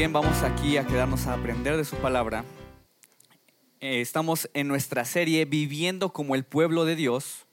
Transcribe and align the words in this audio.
bien, 0.00 0.14
vamos 0.14 0.42
aquí 0.44 0.78
a 0.78 0.86
quedarnos 0.86 1.26
a 1.26 1.34
aprender 1.34 1.76
de 1.76 1.84
su 1.84 1.94
palabra. 1.96 2.42
Eh, 3.80 4.00
estamos 4.00 4.48
en 4.54 4.66
nuestra 4.66 5.04
serie 5.04 5.44
Viviendo 5.44 6.10
como 6.10 6.34
el 6.34 6.42
pueblo 6.42 6.86
de 6.86 6.96
Dios, 6.96 7.44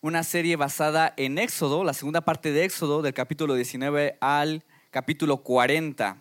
una 0.00 0.22
serie 0.22 0.56
basada 0.56 1.12
en 1.18 1.36
Éxodo, 1.36 1.84
la 1.84 1.92
segunda 1.92 2.22
parte 2.22 2.50
de 2.50 2.64
Éxodo, 2.64 3.02
del 3.02 3.12
capítulo 3.12 3.56
19 3.56 4.16
al 4.22 4.64
capítulo 4.90 5.42
40. 5.42 6.16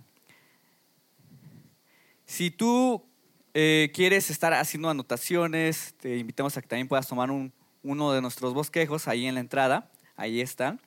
Si 2.26 2.52
tú 2.52 3.06
eh, 3.54 3.92
quieres 3.94 4.30
estar 4.30 4.54
haciendo 4.54 4.90
anotaciones, 4.90 5.96
te 6.02 6.18
invitamos 6.18 6.58
a 6.58 6.62
que 6.62 6.68
también 6.68 6.90
puedas 6.90 7.08
tomar 7.08 7.32
un, 7.32 7.54
uno 7.82 8.12
de 8.12 8.20
nuestros 8.20 8.54
bosquejos 8.54 9.08
ahí 9.08 9.26
en 9.26 9.36
la 9.36 9.40
entrada, 9.40 9.90
ahí 10.18 10.42
está. 10.42 10.78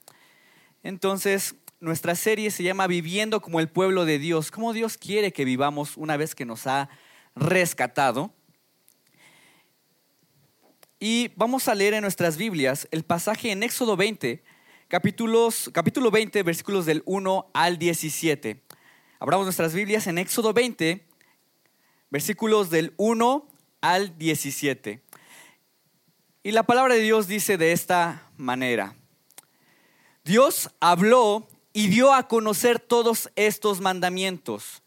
Entonces, 0.82 1.54
nuestra 1.80 2.14
serie 2.14 2.50
se 2.50 2.62
llama 2.62 2.86
Viviendo 2.86 3.40
como 3.40 3.60
el 3.60 3.68
pueblo 3.68 4.04
de 4.04 4.18
Dios, 4.18 4.50
cómo 4.50 4.72
Dios 4.72 4.96
quiere 4.96 5.32
que 5.32 5.44
vivamos 5.44 5.96
una 5.96 6.16
vez 6.16 6.34
que 6.34 6.44
nos 6.44 6.66
ha 6.66 6.88
rescatado. 7.34 8.32
Y 10.98 11.32
vamos 11.36 11.68
a 11.68 11.74
leer 11.74 11.94
en 11.94 12.02
nuestras 12.02 12.36
Biblias 12.36 12.88
el 12.90 13.04
pasaje 13.04 13.50
en 13.50 13.62
Éxodo 13.62 13.96
20, 13.96 14.42
capítulos, 14.88 15.70
capítulo 15.72 16.10
20, 16.10 16.42
versículos 16.42 16.86
del 16.86 17.02
1 17.04 17.50
al 17.52 17.78
17. 17.78 18.62
Abramos 19.18 19.46
nuestras 19.46 19.74
Biblias 19.74 20.06
en 20.06 20.18
Éxodo 20.18 20.52
20, 20.52 21.04
versículos 22.10 22.70
del 22.70 22.94
1 22.96 23.46
al 23.80 24.16
17. 24.16 25.02
Y 26.42 26.50
la 26.52 26.62
palabra 26.62 26.94
de 26.94 27.00
Dios 27.00 27.26
dice 27.26 27.58
de 27.58 27.72
esta 27.72 28.30
manera. 28.36 28.96
Dios 30.24 30.70
habló 30.80 31.48
y 31.76 31.88
dio 31.88 32.14
a 32.14 32.28
conocer 32.28 32.78
todos 32.78 33.30
estos 33.34 33.80
mandamientos. 33.80 34.82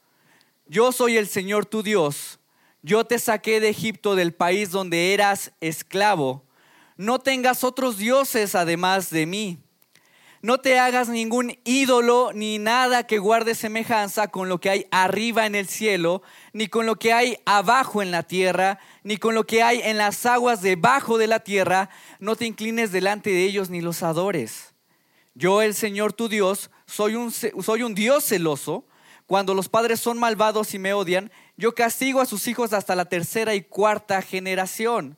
Yo 0.67 0.91
soy 0.93 1.17
el 1.17 1.27
Señor 1.27 1.65
tu 1.65 1.83
Dios. 1.83 2.39
Yo 2.81 3.03
te 3.03 3.19
saqué 3.19 3.59
de 3.59 3.69
Egipto 3.69 4.15
del 4.15 4.33
país 4.33 4.71
donde 4.71 5.13
eras 5.13 5.51
esclavo. 5.59 6.45
No 6.95 7.19
tengas 7.19 7.65
otros 7.65 7.97
dioses 7.97 8.55
además 8.55 9.09
de 9.09 9.25
mí. 9.25 9.57
No 10.41 10.59
te 10.59 10.79
hagas 10.79 11.09
ningún 11.09 11.59
ídolo 11.65 12.31
ni 12.33 12.57
nada 12.57 13.05
que 13.05 13.17
guarde 13.17 13.53
semejanza 13.53 14.29
con 14.29 14.47
lo 14.47 14.61
que 14.61 14.69
hay 14.69 14.87
arriba 14.89 15.45
en 15.45 15.55
el 15.55 15.67
cielo, 15.67 16.21
ni 16.53 16.67
con 16.67 16.85
lo 16.85 16.95
que 16.95 17.11
hay 17.11 17.37
abajo 17.45 18.01
en 18.01 18.11
la 18.11 18.23
tierra, 18.23 18.79
ni 19.03 19.17
con 19.17 19.35
lo 19.35 19.45
que 19.45 19.61
hay 19.61 19.81
en 19.83 19.97
las 19.97 20.25
aguas 20.25 20.61
debajo 20.61 21.17
de 21.17 21.27
la 21.27 21.41
tierra. 21.41 21.89
No 22.19 22.37
te 22.37 22.45
inclines 22.45 22.93
delante 22.93 23.31
de 23.31 23.43
ellos 23.43 23.69
ni 23.69 23.81
los 23.81 24.03
adores. 24.03 24.73
Yo, 25.33 25.61
el 25.61 25.75
Señor 25.75 26.13
tu 26.13 26.29
Dios, 26.29 26.71
soy 26.87 27.15
un, 27.15 27.31
soy 27.31 27.83
un 27.83 27.93
Dios 27.93 28.25
celoso. 28.25 28.85
Cuando 29.27 29.53
los 29.53 29.67
padres 29.67 29.99
son 29.99 30.17
malvados 30.17 30.73
y 30.73 30.79
me 30.79 30.93
odian, 30.93 31.31
yo 31.57 31.75
castigo 31.75 32.21
a 32.21 32.25
sus 32.25 32.47
hijos 32.47 32.71
hasta 32.71 32.95
la 32.95 33.05
tercera 33.05 33.55
y 33.55 33.61
cuarta 33.61 34.21
generación. 34.21 35.17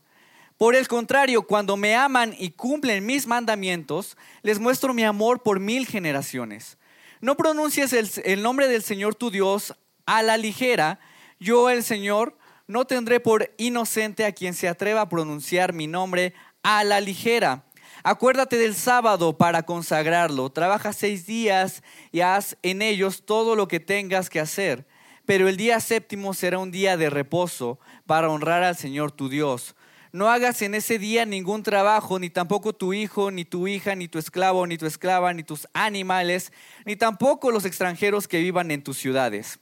Por 0.57 0.75
el 0.75 0.87
contrario, 0.87 1.43
cuando 1.43 1.77
me 1.77 1.95
aman 1.95 2.35
y 2.37 2.49
cumplen 2.49 3.05
mis 3.05 3.27
mandamientos, 3.27 4.17
les 4.41 4.59
muestro 4.59 4.93
mi 4.93 5.03
amor 5.03 5.43
por 5.43 5.59
mil 5.59 5.85
generaciones. 5.85 6.77
No 7.21 7.37
pronuncies 7.37 7.93
el, 7.93 8.09
el, 8.25 8.41
nombre 8.41 8.67
del 8.67 8.81
Señor 8.81 9.13
tu 9.13 9.29
Dios 9.29 9.75
a 10.05 10.23
la 10.23 10.37
ligera. 10.37 10.99
Yo, 11.39 11.69
el 11.69 11.83
Señor, 11.83 12.35
no 12.67 12.85
tendré 12.85 13.19
por 13.19 13.53
inocente 13.57 14.25
a 14.25 14.31
quien 14.31 14.53
se 14.53 14.67
atreva 14.67 15.01
a 15.01 15.09
pronunciar 15.09 15.71
mi 15.71 15.87
nombre 15.87 16.33
a 16.63 16.83
la 16.83 16.99
ligera. 16.99 17.63
Acuérdate 18.11 18.57
del 18.57 18.73
sábado 18.73 19.37
para 19.37 19.61
consagrarlo. 19.61 20.49
Trabaja 20.49 20.93
seis 20.93 21.27
días 21.27 21.83
y 22.11 22.21
haz 22.21 22.57
en 22.63 22.81
ellos 22.81 23.21
todo 23.23 23.55
lo 23.55 23.67
que 23.67 23.79
tengas 23.79 24.31
que 24.31 24.39
hacer. 24.39 24.87
Pero 25.27 25.47
el 25.47 25.57
día 25.57 25.79
séptimo 25.79 26.33
será 26.33 26.57
un 26.57 26.71
día 26.71 26.97
de 26.97 27.11
reposo 27.11 27.77
para 28.07 28.31
honrar 28.31 28.63
al 28.63 28.75
Señor 28.75 29.11
tu 29.11 29.29
Dios. 29.29 29.75
No 30.11 30.27
hagas 30.27 30.63
en 30.63 30.73
ese 30.73 30.97
día 30.97 31.27
ningún 31.27 31.61
trabajo, 31.61 32.17
ni 32.17 32.31
tampoco 32.31 32.73
tu 32.73 32.93
hijo, 32.93 33.29
ni 33.29 33.45
tu 33.45 33.67
hija, 33.67 33.93
ni 33.93 34.07
tu 34.07 34.17
esclavo, 34.17 34.65
ni 34.65 34.79
tu 34.79 34.87
esclava, 34.87 35.31
ni 35.31 35.43
tus 35.43 35.67
animales, 35.73 36.51
ni 36.85 36.95
tampoco 36.95 37.51
los 37.51 37.63
extranjeros 37.63 38.27
que 38.27 38.39
vivan 38.39 38.71
en 38.71 38.81
tus 38.81 38.97
ciudades 38.97 39.59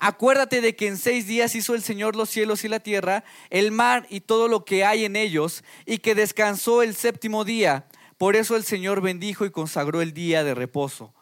Acuérdate 0.00 0.60
de 0.60 0.76
que 0.76 0.86
en 0.86 0.96
seis 0.96 1.26
días 1.26 1.56
hizo 1.56 1.74
el 1.74 1.82
Señor 1.82 2.14
los 2.14 2.30
cielos 2.30 2.62
y 2.62 2.68
la 2.68 2.78
tierra, 2.78 3.24
el 3.50 3.72
mar 3.72 4.06
y 4.08 4.20
todo 4.20 4.46
lo 4.46 4.64
que 4.64 4.84
hay 4.84 5.04
en 5.04 5.16
ellos, 5.16 5.64
y 5.86 5.98
que 5.98 6.14
descansó 6.14 6.82
el 6.82 6.94
séptimo 6.94 7.44
día. 7.44 7.86
Por 8.16 8.36
eso 8.36 8.54
el 8.54 8.62
Señor 8.62 9.00
bendijo 9.00 9.44
y 9.44 9.50
consagró 9.50 10.00
el 10.00 10.14
día 10.14 10.44
de 10.44 10.54
reposo. 10.54 11.12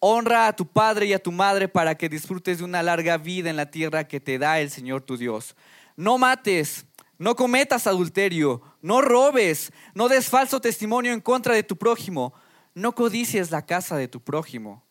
Honra 0.00 0.48
a 0.48 0.56
tu 0.56 0.66
padre 0.66 1.06
y 1.06 1.12
a 1.12 1.22
tu 1.22 1.30
madre 1.30 1.68
para 1.68 1.94
que 1.94 2.08
disfrutes 2.08 2.58
de 2.58 2.64
una 2.64 2.82
larga 2.82 3.16
vida 3.16 3.48
en 3.48 3.56
la 3.56 3.70
tierra 3.70 4.08
que 4.08 4.20
te 4.20 4.38
da 4.38 4.60
el 4.60 4.70
Señor 4.70 5.02
tu 5.02 5.16
Dios. 5.16 5.54
No 5.96 6.18
mates, 6.18 6.84
no 7.18 7.36
cometas 7.36 7.86
adulterio, 7.86 8.60
no 8.82 9.02
robes, 9.02 9.72
no 9.94 10.08
des 10.08 10.28
falso 10.28 10.60
testimonio 10.60 11.12
en 11.12 11.20
contra 11.20 11.54
de 11.54 11.62
tu 11.62 11.76
prójimo, 11.76 12.34
no 12.74 12.92
codicies 12.94 13.52
la 13.52 13.64
casa 13.64 13.96
de 13.96 14.08
tu 14.08 14.20
prójimo. 14.20 14.84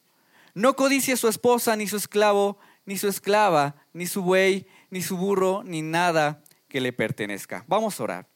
No 0.56 0.76
codicies 0.76 1.20
su 1.20 1.28
esposa 1.28 1.76
ni 1.76 1.86
su 1.86 1.98
esclavo, 1.98 2.58
ni 2.86 2.98
su 2.98 3.08
esclava, 3.08 3.76
ni 3.94 4.06
su 4.08 4.22
buey, 4.22 4.68
ni 4.90 5.02
su 5.02 5.18
burro, 5.18 5.64
ni 5.66 5.82
nada 5.82 6.42
que 6.68 6.82
le 6.82 6.94
pertenezca. 6.94 7.64
Vamos 7.68 8.00
a 8.00 8.04
orar. 8.04 8.28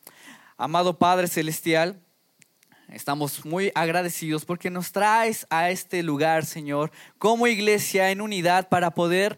Amado 0.57 0.97
Padre 0.97 1.27
Celestial, 1.27 2.01
estamos 2.89 3.45
muy 3.45 3.71
agradecidos 3.75 4.45
porque 4.45 4.69
nos 4.69 4.91
traes 4.91 5.47
a 5.49 5.69
este 5.69 6.03
lugar, 6.03 6.45
Señor, 6.45 6.91
como 7.17 7.47
iglesia 7.47 8.11
en 8.11 8.21
unidad 8.21 8.67
para 8.67 8.91
poder 8.91 9.37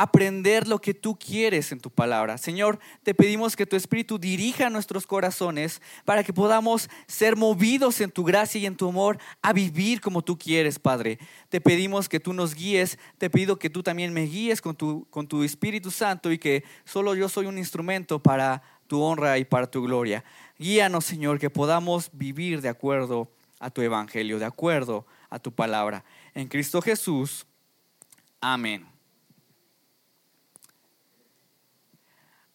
aprender 0.00 0.66
lo 0.66 0.80
que 0.80 0.94
tú 0.94 1.18
quieres 1.18 1.72
en 1.72 1.78
tu 1.78 1.90
palabra. 1.90 2.38
Señor, 2.38 2.78
te 3.02 3.14
pedimos 3.14 3.54
que 3.54 3.66
tu 3.66 3.76
Espíritu 3.76 4.18
dirija 4.18 4.70
nuestros 4.70 5.06
corazones 5.06 5.82
para 6.06 6.24
que 6.24 6.32
podamos 6.32 6.88
ser 7.06 7.36
movidos 7.36 8.00
en 8.00 8.10
tu 8.10 8.24
gracia 8.24 8.58
y 8.58 8.64
en 8.64 8.76
tu 8.76 8.88
amor 8.88 9.18
a 9.42 9.52
vivir 9.52 10.00
como 10.00 10.22
tú 10.22 10.38
quieres, 10.38 10.78
Padre. 10.78 11.18
Te 11.50 11.60
pedimos 11.60 12.08
que 12.08 12.18
tú 12.18 12.32
nos 12.32 12.54
guíes, 12.54 12.98
te 13.18 13.28
pido 13.28 13.58
que 13.58 13.68
tú 13.68 13.82
también 13.82 14.14
me 14.14 14.22
guíes 14.22 14.62
con 14.62 14.74
tu, 14.74 15.06
con 15.10 15.28
tu 15.28 15.44
Espíritu 15.44 15.90
Santo 15.90 16.32
y 16.32 16.38
que 16.38 16.64
solo 16.86 17.14
yo 17.14 17.28
soy 17.28 17.44
un 17.44 17.58
instrumento 17.58 18.22
para 18.22 18.62
tu 18.86 19.02
honra 19.02 19.36
y 19.36 19.44
para 19.44 19.70
tu 19.70 19.82
gloria. 19.82 20.24
Guíanos, 20.58 21.04
Señor, 21.04 21.38
que 21.38 21.50
podamos 21.50 22.08
vivir 22.14 22.62
de 22.62 22.70
acuerdo 22.70 23.30
a 23.58 23.68
tu 23.68 23.82
Evangelio, 23.82 24.38
de 24.38 24.46
acuerdo 24.46 25.06
a 25.28 25.38
tu 25.38 25.52
palabra. 25.52 26.06
En 26.32 26.48
Cristo 26.48 26.80
Jesús. 26.80 27.46
Amén. 28.40 28.89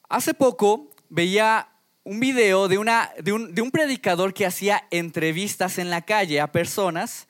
Hace 0.08 0.34
poco 0.34 0.92
veía 1.10 1.70
un 2.04 2.20
video 2.20 2.68
de, 2.68 2.78
una, 2.78 3.12
de, 3.20 3.32
un, 3.32 3.56
de 3.56 3.62
un 3.62 3.72
predicador 3.72 4.34
que 4.34 4.46
hacía 4.46 4.88
entrevistas 4.92 5.80
en 5.80 5.90
la 5.90 6.04
calle 6.04 6.40
a 6.40 6.52
personas 6.52 7.28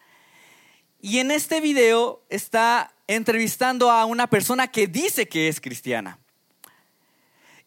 y 1.02 1.20
en 1.20 1.32
este 1.32 1.62
video 1.62 2.24
está 2.30 2.94
entrevistando 3.08 3.92
a 3.92 4.06
una 4.06 4.28
persona 4.28 4.68
que 4.68 4.88
dice 4.88 5.28
que 5.28 5.48
es 5.48 5.62
cristiana. 5.62 6.20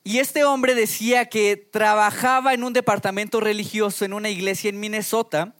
Y 0.04 0.18
este 0.18 0.44
hombre 0.44 0.74
decía 0.74 1.26
que 1.26 1.56
trabajaba 1.56 2.52
en 2.52 2.64
un 2.64 2.72
departamento 2.72 3.40
religioso 3.40 4.04
en 4.04 4.12
una 4.12 4.28
iglesia 4.28 4.68
en 4.68 4.80
Minnesota 4.80 5.54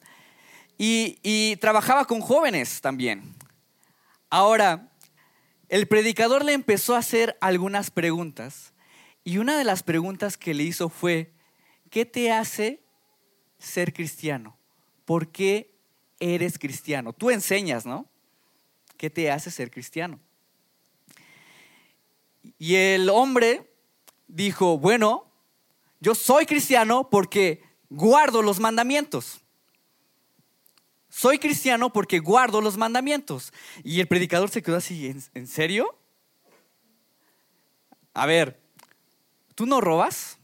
y, 0.76 1.19
y, 1.22 1.56
trabajaba 1.56 2.04
con 2.04 2.20
jóvenes 2.20 2.81
también. 2.81 3.34
Ahora, 4.31 4.91
el 5.69 5.87
predicador 5.88 6.44
le 6.44 6.53
empezó 6.53 6.94
a 6.94 6.98
hacer 6.98 7.37
algunas 7.41 7.91
preguntas 7.91 8.72
y 9.28 9.37
una 9.37 9.59
de 9.59 9.65
las 9.65 9.83
preguntas 9.83 10.39
que 10.39 10.55
le 10.55 10.62
hizo 10.62 10.89
fue, 10.89 11.34
¿qué 11.91 12.06
te 12.06 12.33
hace 12.33 12.81
ser 13.59 13.93
cristiano? 13.93 14.56
¿Por 15.05 15.29
qué 15.29 15.75
eres 16.19 16.58
cristiano? 16.58 17.12
Tú 17.12 17.29
enseñas, 17.29 17.85
¿no? 17.85 18.08
¿Qué 18.97 19.11
te 19.11 19.31
hace 19.31 19.50
ser 19.50 19.70
cristiano? 19.70 20.19
Y 22.58 22.76
el 22.76 23.11
hombre 23.11 23.70
dijo, 24.29 24.79
bueno, 24.79 25.31
yo 26.00 26.14
soy 26.14 26.47
cristiano 26.47 27.11
porque 27.11 27.62
guardo 27.91 28.41
los 28.41 28.61
mandamientos. 28.61 29.43
Soy 31.11 31.38
cristiano 31.38 31.93
porque 31.93 32.19
guardo 32.19 32.62
los 32.62 32.79
mandamientos. 32.79 33.52
Y 33.85 34.00
el 34.00 34.08
predicador 34.08 34.49
se 34.49 34.62
quedó 34.62 34.76
así, 34.76 35.14
¿en, 35.35 35.47
serio? 35.47 35.99
A 38.14 38.25
ver, 38.25 38.58
¿tú 39.58 39.66
no 39.66 39.81
robas? 39.81 40.38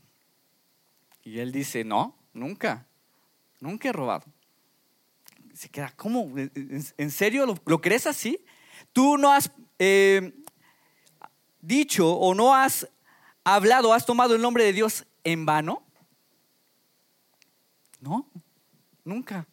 Y 1.22 1.38
él 1.38 1.52
dice, 1.52 1.84
no, 1.84 2.18
nunca, 2.32 2.88
nunca 3.60 3.88
he 3.88 3.92
robado. 3.92 4.24
Se 5.54 5.68
queda, 5.68 5.92
¿cómo? 5.94 6.32
¿En 6.36 7.10
serio 7.12 7.46
lo, 7.46 7.80
crees 7.80 8.08
así? 8.08 8.44
¿Tú 8.92 9.16
no 9.16 9.30
has 9.30 9.52
eh, 9.78 10.34
dicho 11.60 12.10
o 12.10 12.34
no 12.34 12.56
has 12.56 12.88
hablado, 13.44 13.92
has 13.92 14.04
tomado 14.04 14.34
el 14.34 14.42
nombre 14.42 14.64
de 14.64 14.72
Dios 14.72 15.06
en 15.22 15.46
vano? 15.46 15.84
No, 18.00 18.28
nunca. 19.04 19.46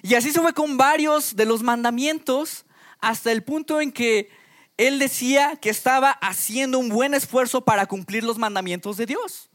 Y 0.00 0.14
así 0.14 0.32
se 0.32 0.40
fue 0.40 0.54
con 0.54 0.78
varios 0.78 1.36
de 1.36 1.44
los 1.44 1.62
mandamientos 1.62 2.64
hasta 2.98 3.30
el 3.30 3.42
punto 3.42 3.78
en 3.82 3.92
que 3.92 4.30
él 4.80 4.98
decía 4.98 5.56
que 5.56 5.68
estaba 5.68 6.10
haciendo 6.10 6.78
un 6.78 6.88
buen 6.88 7.12
esfuerzo 7.12 7.60
para 7.60 7.84
cumplir 7.84 8.24
los 8.24 8.38
mandamientos 8.38 8.96
de 8.96 9.04
Dios. 9.04 9.50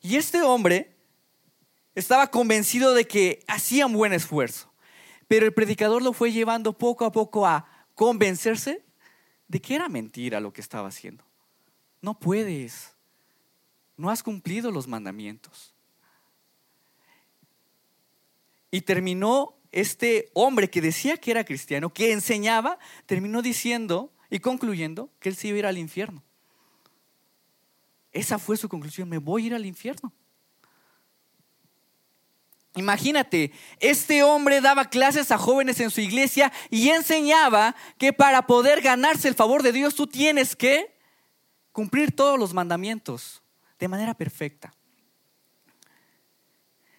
Y 0.00 0.14
este 0.14 0.42
hombre 0.42 0.94
estaba 1.96 2.30
convencido 2.30 2.94
de 2.94 3.04
que 3.04 3.42
hacía 3.48 3.86
un 3.86 3.94
buen 3.94 4.12
esfuerzo, 4.12 4.72
pero 5.26 5.46
el 5.46 5.52
predicador 5.52 6.00
lo 6.00 6.12
fue 6.12 6.30
llevando 6.30 6.78
poco 6.78 7.04
a 7.04 7.10
poco 7.10 7.44
a 7.44 7.68
convencerse 7.96 8.84
de 9.48 9.60
que 9.60 9.74
era 9.74 9.88
mentira 9.88 10.38
lo 10.38 10.52
que 10.52 10.60
estaba 10.60 10.86
haciendo. 10.86 11.24
No 12.00 12.20
puedes, 12.20 12.94
no 13.96 14.10
has 14.10 14.22
cumplido 14.22 14.70
los 14.70 14.86
mandamientos. 14.86 15.74
Y 18.70 18.82
terminó 18.82 19.55
este 19.76 20.30
hombre 20.32 20.70
que 20.70 20.80
decía 20.80 21.18
que 21.18 21.30
era 21.30 21.44
cristiano, 21.44 21.92
que 21.92 22.10
enseñaba, 22.10 22.78
terminó 23.04 23.42
diciendo 23.42 24.10
y 24.30 24.38
concluyendo 24.38 25.10
que 25.20 25.28
él 25.28 25.36
se 25.36 25.48
iba 25.48 25.56
a 25.56 25.58
ir 25.58 25.66
al 25.66 25.76
infierno. 25.76 26.24
Esa 28.10 28.38
fue 28.38 28.56
su 28.56 28.70
conclusión, 28.70 29.06
me 29.06 29.18
voy 29.18 29.44
a 29.44 29.46
ir 29.48 29.54
al 29.54 29.66
infierno. 29.66 30.14
Imagínate, 32.74 33.52
este 33.78 34.22
hombre 34.22 34.62
daba 34.62 34.86
clases 34.86 35.30
a 35.30 35.36
jóvenes 35.36 35.78
en 35.80 35.90
su 35.90 36.00
iglesia 36.00 36.50
y 36.70 36.88
enseñaba 36.88 37.76
que 37.98 38.14
para 38.14 38.46
poder 38.46 38.80
ganarse 38.80 39.28
el 39.28 39.34
favor 39.34 39.62
de 39.62 39.72
Dios 39.72 39.94
tú 39.94 40.06
tienes 40.06 40.56
que 40.56 40.96
cumplir 41.72 42.16
todos 42.16 42.38
los 42.38 42.54
mandamientos 42.54 43.42
de 43.78 43.88
manera 43.88 44.14
perfecta. 44.14 44.72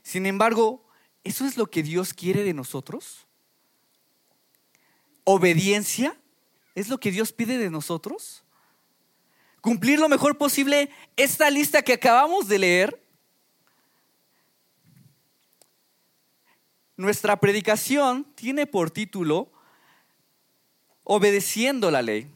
Sin 0.03 0.27
embargo, 0.27 0.86
¿Eso 1.27 1.45
es 1.45 1.57
lo 1.57 1.69
que 1.69 1.83
Dios 1.83 2.13
quiere 2.13 2.41
de 2.43 2.53
nosotros? 2.53 3.27
¿Obediencia? 5.25 6.17
¿Es 6.73 6.87
lo 6.87 7.01
que 7.01 7.11
Dios 7.11 7.33
pide 7.33 7.57
de 7.57 7.69
nosotros? 7.69 8.45
¿Cumplir 9.59 9.99
lo 9.99 10.07
mejor 10.07 10.37
posible 10.37 10.89
esta 11.17 11.49
lista 11.49 11.81
que 11.81 11.91
acabamos 11.91 12.47
de 12.47 12.59
leer? 12.59 13.03
Nuestra 16.95 17.37
predicación 17.41 18.23
tiene 18.35 18.65
por 18.65 18.89
título 18.89 19.51
Obedeciendo 21.03 21.91
la 21.91 22.03
ley. 22.03 22.33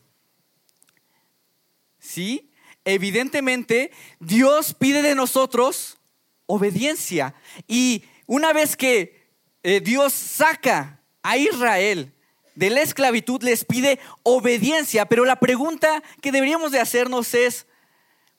¿Sí? 1.98 2.52
Evidentemente, 2.84 3.92
Dios 4.20 4.74
pide 4.74 5.02
de 5.02 5.16
nosotros 5.16 5.98
obediencia. 6.46 7.34
Y 7.70 8.04
una 8.28 8.54
vez 8.54 8.76
que 8.76 9.28
eh, 9.64 9.80
Dios 9.80 10.14
saca 10.14 11.02
a 11.24 11.38
Israel 11.38 12.14
de 12.56 12.70
la 12.70 12.82
esclavitud, 12.82 13.42
les 13.44 13.64
pide 13.66 14.00
obediencia, 14.24 15.06
pero 15.06 15.26
la 15.26 15.38
pregunta 15.38 16.04
que 16.22 16.32
deberíamos 16.32 16.72
de 16.72 16.80
hacernos 16.80 17.34
es, 17.34 17.68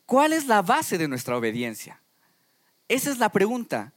¿cuál 0.07 0.33
es 0.33 0.47
la 0.47 0.63
base 0.63 0.99
de 0.99 1.09
nuestra 1.09 1.37
obediencia? 1.37 2.03
Esa 2.89 3.11
es 3.11 3.19
la 3.19 3.31
pregunta. 3.31 3.93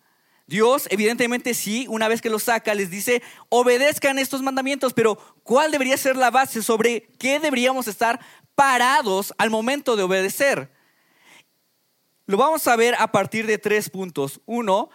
Dios, 0.47 0.87
evidentemente 0.91 1.53
sí, 1.53 1.87
una 1.89 2.07
vez 2.07 2.21
que 2.21 2.29
los 2.29 2.43
saca, 2.43 2.75
les 2.75 2.91
dice, 2.91 3.23
obedezcan 3.49 4.19
estos 4.19 4.41
mandamientos, 4.43 4.93
pero 4.93 5.17
¿cuál 5.43 5.71
debería 5.71 5.97
ser 5.97 6.15
la 6.15 6.29
base 6.29 6.61
sobre 6.61 7.09
qué 7.17 7.39
deberíamos 7.39 7.87
estar 7.87 8.19
parados 8.53 9.33
al 9.37 9.49
momento 9.49 9.95
de 9.95 10.03
obedecer? 10.03 10.71
Lo 12.27 12.37
vamos 12.37 12.67
a 12.67 12.75
ver 12.75 12.95
a 12.99 13.11
partir 13.11 13.47
de 13.47 13.57
tres 13.57 13.89
puntos. 13.89 14.39
Uno, 14.45 14.89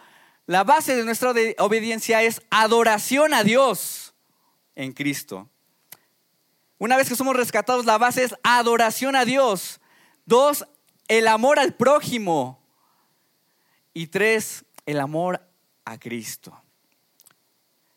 la 0.50 0.64
base 0.64 0.97
de 0.97 1.05
nuestra 1.05 1.32
obediencia 1.58 2.25
es 2.25 2.43
adoración 2.50 3.35
a 3.35 3.44
Dios 3.44 4.14
en 4.75 4.91
Cristo. 4.91 5.49
Una 6.76 6.97
vez 6.97 7.08
que 7.08 7.14
somos 7.14 7.37
rescatados, 7.37 7.87
la 7.87 7.99
base 7.99 8.25
es 8.25 8.35
adoración 8.43 9.14
a 9.14 9.25
Dios. 9.25 9.81
Dos, 10.26 10.67
el 11.06 11.29
amor 11.29 11.61
al 11.61 11.75
prójimo. 11.75 12.61
Y 13.94 14.08
tres, 14.08 14.64
el 14.87 14.99
amor 14.99 15.41
a 15.85 16.00
Cristo. 16.00 16.61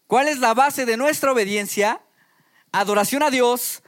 ¿Cuál 0.05 0.27
es 0.27 0.37
la 0.37 0.53
base 0.53 0.85
de 0.85 0.95
nuestra 0.95 1.31
obediencia? 1.31 2.03
Adoración 2.71 3.23
a 3.23 3.31
Dios, 3.31 3.81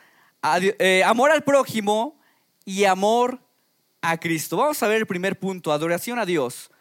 eh, 0.79 1.03
amor 1.06 1.29
al 1.29 1.44
prójimo 1.44 2.19
y 2.65 2.85
amor 2.85 3.39
a 4.01 4.17
Cristo. 4.19 4.57
Vamos 4.57 4.81
a 4.81 4.88
ver 4.88 4.97
el 4.97 5.06
primer 5.06 5.38
punto, 5.38 5.71
adoración 5.71 6.17
a 6.17 6.25
Dios 6.25 6.71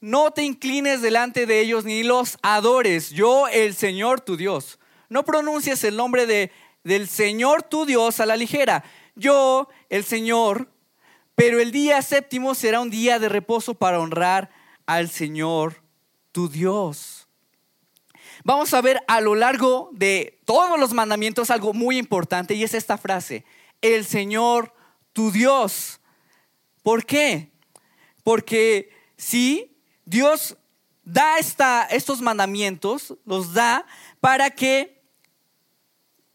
no 0.00 0.30
te 0.30 0.42
inclines 0.42 1.02
delante 1.02 1.46
de 1.46 1.60
ellos 1.60 1.84
ni 1.84 2.02
los 2.02 2.38
adores, 2.42 3.10
yo 3.10 3.48
el 3.48 3.74
Señor 3.74 4.20
tu 4.20 4.36
Dios. 4.36 4.78
No 5.08 5.24
pronuncies 5.24 5.84
el 5.84 5.96
nombre 5.96 6.26
de, 6.26 6.50
del 6.84 7.08
Señor 7.08 7.62
tu 7.62 7.84
Dios 7.84 8.20
a 8.20 8.26
la 8.26 8.36
ligera, 8.36 8.84
yo 9.14 9.68
el 9.88 10.04
Señor, 10.04 10.72
pero 11.34 11.60
el 11.60 11.72
día 11.72 12.00
séptimo 12.02 12.54
será 12.54 12.80
un 12.80 12.90
día 12.90 13.18
de 13.18 13.28
reposo 13.28 13.74
para 13.74 14.00
honrar 14.00 14.50
al 14.86 15.10
Señor 15.10 15.82
tu 16.32 16.48
Dios. 16.48 17.28
Vamos 18.42 18.72
a 18.72 18.80
ver 18.80 19.02
a 19.06 19.20
lo 19.20 19.34
largo 19.34 19.90
de 19.92 20.40
todos 20.46 20.78
los 20.80 20.94
mandamientos 20.94 21.50
algo 21.50 21.74
muy 21.74 21.98
importante 21.98 22.54
y 22.54 22.64
es 22.64 22.72
esta 22.72 22.96
frase, 22.96 23.44
el 23.82 24.06
Señor 24.06 24.72
tu 25.12 25.30
Dios. 25.30 26.00
¿Por 26.82 27.04
qué? 27.04 27.52
Porque 28.22 28.90
si 29.16 29.69
Dios 30.10 30.56
da 31.04 31.38
estos 31.90 32.20
mandamientos, 32.20 33.14
los 33.24 33.54
da 33.54 33.86
para 34.18 34.50
que, 34.50 35.04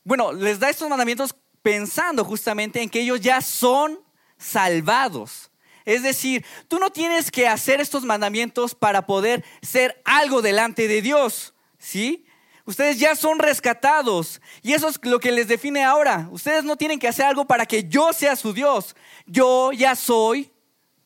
bueno, 0.06 0.32
les 0.32 0.60
da 0.60 0.70
estos 0.70 0.88
mandamientos 0.88 1.36
pensando 1.62 2.24
justamente 2.24 2.82
en 2.82 2.90
que 2.90 3.02
ellos 3.02 3.20
ya 3.20 3.42
son 3.42 4.00
salvados. 4.38 5.52
Es 5.84 6.04
decir, 6.04 6.46
tú 6.70 6.80
no 6.80 6.90
tienes 6.90 7.30
que 7.30 7.50
hacer 7.50 7.82
estos 7.82 8.06
mandamientos 8.06 8.74
para 8.74 9.06
poder 9.06 9.44
ser 9.62 10.02
algo 10.06 10.42
delante 10.42 10.88
de 10.88 11.02
Dios, 11.02 11.54
¿sí? 11.78 12.26
Ustedes 12.64 12.98
ya 12.98 13.14
son 13.14 13.40
rescatados 13.40 14.42
y 14.64 14.72
eso 14.72 14.88
es 14.88 15.00
lo 15.04 15.20
que 15.20 15.34
les 15.34 15.50
define 15.50 15.84
ahora. 15.84 16.30
Ustedes 16.32 16.64
no 16.64 16.78
tienen 16.78 16.98
que 16.98 17.10
hacer 17.10 17.26
algo 17.26 17.46
para 17.46 17.66
que 17.66 17.84
yo 17.90 18.14
sea 18.14 18.38
su 18.38 18.54
Dios. 18.54 18.96
Yo 19.28 19.74
ya 19.74 19.96
soy 19.96 20.50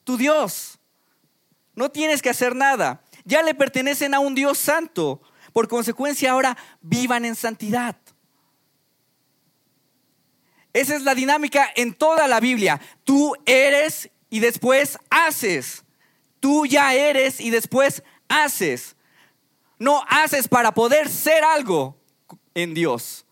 tu 0.04 0.18
Dios. 0.18 0.79
No 1.80 1.90
tienes 1.90 2.22
que 2.22 2.30
hacer 2.30 2.58
nada. 2.58 3.02
Ya 3.24 3.42
le 3.42 3.56
pertenecen 3.56 4.14
a 4.14 4.20
un 4.20 4.36
Dios 4.36 4.58
santo. 4.58 5.22
Por 5.54 5.70
consecuencia, 5.70 6.32
ahora 6.32 6.58
vivan 6.82 7.24
en 7.24 7.36
santidad. 7.36 7.96
Esa 10.74 10.98
es 10.98 11.04
la 11.04 11.16
dinámica 11.16 11.72
en 11.78 11.94
toda 11.94 12.28
la 12.28 12.42
Biblia. 12.42 12.82
Tú 13.06 13.34
eres 13.46 14.10
y 14.30 14.42
después 14.42 14.98
haces. 15.10 15.86
Tú 16.42 16.66
ya 16.66 16.94
eres 16.94 17.40
y 17.40 17.50
después 17.50 18.04
haces. 18.28 18.98
No 19.78 20.04
haces 20.10 20.50
para 20.50 20.74
poder 20.74 21.08
ser 21.08 21.46
algo 21.46 21.98
en 22.56 22.74
Dios. 22.74 23.26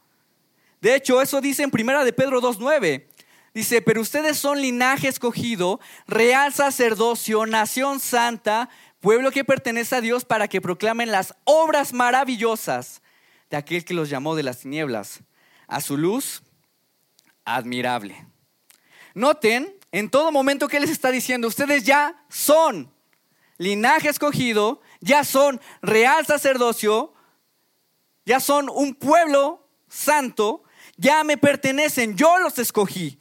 De 0.79 0.95
hecho, 0.95 1.21
eso 1.21 1.41
dice 1.41 1.63
en 1.63 1.71
Primera 1.71 2.05
de 2.05 2.13
Pedro 2.13 2.41
2.9. 2.41 3.07
Dice, 3.57 3.81
pero 3.81 4.01
ustedes 4.01 4.37
son 4.37 4.61
linaje 4.61 5.07
escogido, 5.07 5.79
real 6.05 6.53
sacerdocio, 6.53 7.47
nación 7.47 7.99
santa, 7.99 8.69
pueblo 8.99 9.31
que 9.31 9.43
pertenece 9.43 9.95
a 9.95 10.01
Dios 10.01 10.25
para 10.25 10.47
que 10.47 10.61
proclamen 10.61 11.11
las 11.11 11.33
obras 11.43 11.91
maravillosas 11.91 13.01
de 13.49 13.57
aquel 13.57 13.83
que 13.83 13.95
los 13.95 14.11
llamó 14.11 14.35
de 14.35 14.43
las 14.43 14.59
tinieblas 14.59 15.21
a 15.67 15.81
su 15.81 15.97
luz 15.97 16.43
admirable. 17.45 18.27
Noten 19.15 19.75
en 19.91 20.11
todo 20.11 20.31
momento 20.31 20.67
que 20.67 20.79
les 20.79 20.91
está 20.91 21.09
diciendo, 21.09 21.47
ustedes 21.47 21.83
ya 21.83 22.23
son 22.29 22.93
linaje 23.57 24.09
escogido, 24.09 24.81
ya 25.01 25.23
son 25.23 25.59
real 25.81 26.27
sacerdocio, 26.27 27.11
ya 28.23 28.39
son 28.39 28.69
un 28.69 28.93
pueblo 28.93 29.67
santo, 29.89 30.61
ya 30.95 31.23
me 31.23 31.37
pertenecen, 31.37 32.15
yo 32.15 32.37
los 32.37 32.59
escogí 32.59 33.19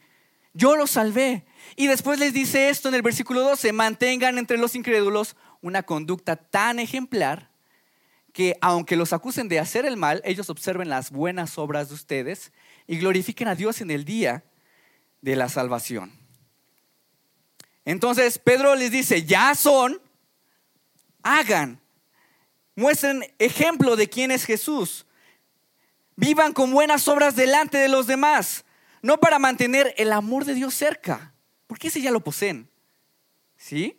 yo 0.57 0.75
los 0.75 0.91
salvé. 0.91 1.45
Y 1.77 1.87
después 1.87 2.19
les 2.19 2.33
dice 2.33 2.71
esto 2.71 2.89
en 2.89 2.95
el 2.95 3.03
versículo 3.03 3.43
12, 3.43 3.73
mantengan 3.73 4.39
entre 4.39 4.57
los 4.57 4.75
incrédulos 4.75 5.37
una 5.61 5.83
conducta 5.83 6.37
tan 6.37 6.79
ejemplar 6.79 7.51
que 8.33 8.57
aunque 8.61 8.97
los 8.97 9.13
acusen 9.13 9.49
de 9.49 9.59
hacer 9.59 9.87
el 9.87 9.97
mal, 9.97 10.23
ellos 10.25 10.51
observen 10.51 10.89
las 10.89 11.11
buenas 11.11 11.59
obras 11.59 11.89
de 11.89 11.95
ustedes 11.95 12.53
y 12.87 12.99
glorifiquen 12.99 13.49
a 13.49 13.55
Dios 13.55 13.81
en 13.81 13.91
el 13.91 14.05
día 14.05 14.45
de 15.21 15.37
la 15.37 15.49
salvación. 15.49 16.13
Entonces 17.85 18.39
Pedro 18.39 18.75
les 18.75 18.91
dice, 18.91 19.25
ya 19.25 19.55
son, 19.55 20.01
hagan, 21.23 21.81
muestren 22.75 23.25
ejemplo 23.39 23.97
de 23.97 24.09
quién 24.09 24.31
es 24.31 24.45
Jesús, 24.45 25.07
vivan 26.15 26.53
con 26.53 26.73
buenas 26.73 27.09
obras 27.09 27.37
delante 27.37 27.79
de 27.79 27.89
los 27.89 28.07
demás 28.07 28.66
no 29.07 29.19
para 29.19 29.39
mantener 29.39 29.95
el 29.99 30.13
amor 30.13 30.45
de 30.45 30.55
Dios 30.55 30.75
cerca, 30.75 31.33
porque 31.69 31.87
ese 31.89 32.01
ya 32.01 32.11
lo 32.11 32.25
poseen. 32.25 32.69
¿Sí? 33.57 33.97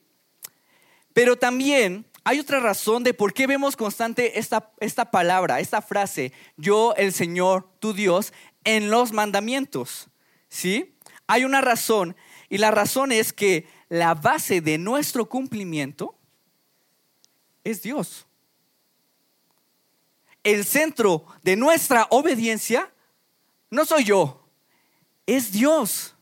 Pero 1.13 1.37
también 1.37 2.05
hay 2.25 2.41
otra 2.41 2.59
razón 2.59 3.05
de 3.05 3.13
por 3.13 3.33
qué 3.33 3.47
vemos 3.47 3.77
constante 3.77 4.37
esta, 4.37 4.73
esta 4.81 5.09
palabra, 5.09 5.61
esta 5.61 5.81
frase, 5.81 6.33
yo 6.57 6.93
el 6.97 7.13
Señor, 7.13 7.69
tu 7.79 7.93
Dios, 7.93 8.33
en 8.65 8.91
los 8.91 9.13
mandamientos. 9.13 10.09
¿Sí? 10.49 10.97
Hay 11.25 11.45
una 11.45 11.61
razón 11.61 12.17
y 12.49 12.57
la 12.57 12.71
razón 12.71 13.13
es 13.13 13.31
que 13.31 13.65
la 13.87 14.13
base 14.13 14.59
de 14.59 14.77
nuestro 14.77 15.29
cumplimiento 15.29 16.19
es 17.63 17.81
Dios. 17.81 18.27
El 20.43 20.65
centro 20.65 21.25
de 21.43 21.55
nuestra 21.55 22.07
obediencia 22.09 22.91
no 23.69 23.85
soy 23.85 24.03
yo, 24.03 24.46
es 25.27 25.51
Dios. 25.51 26.15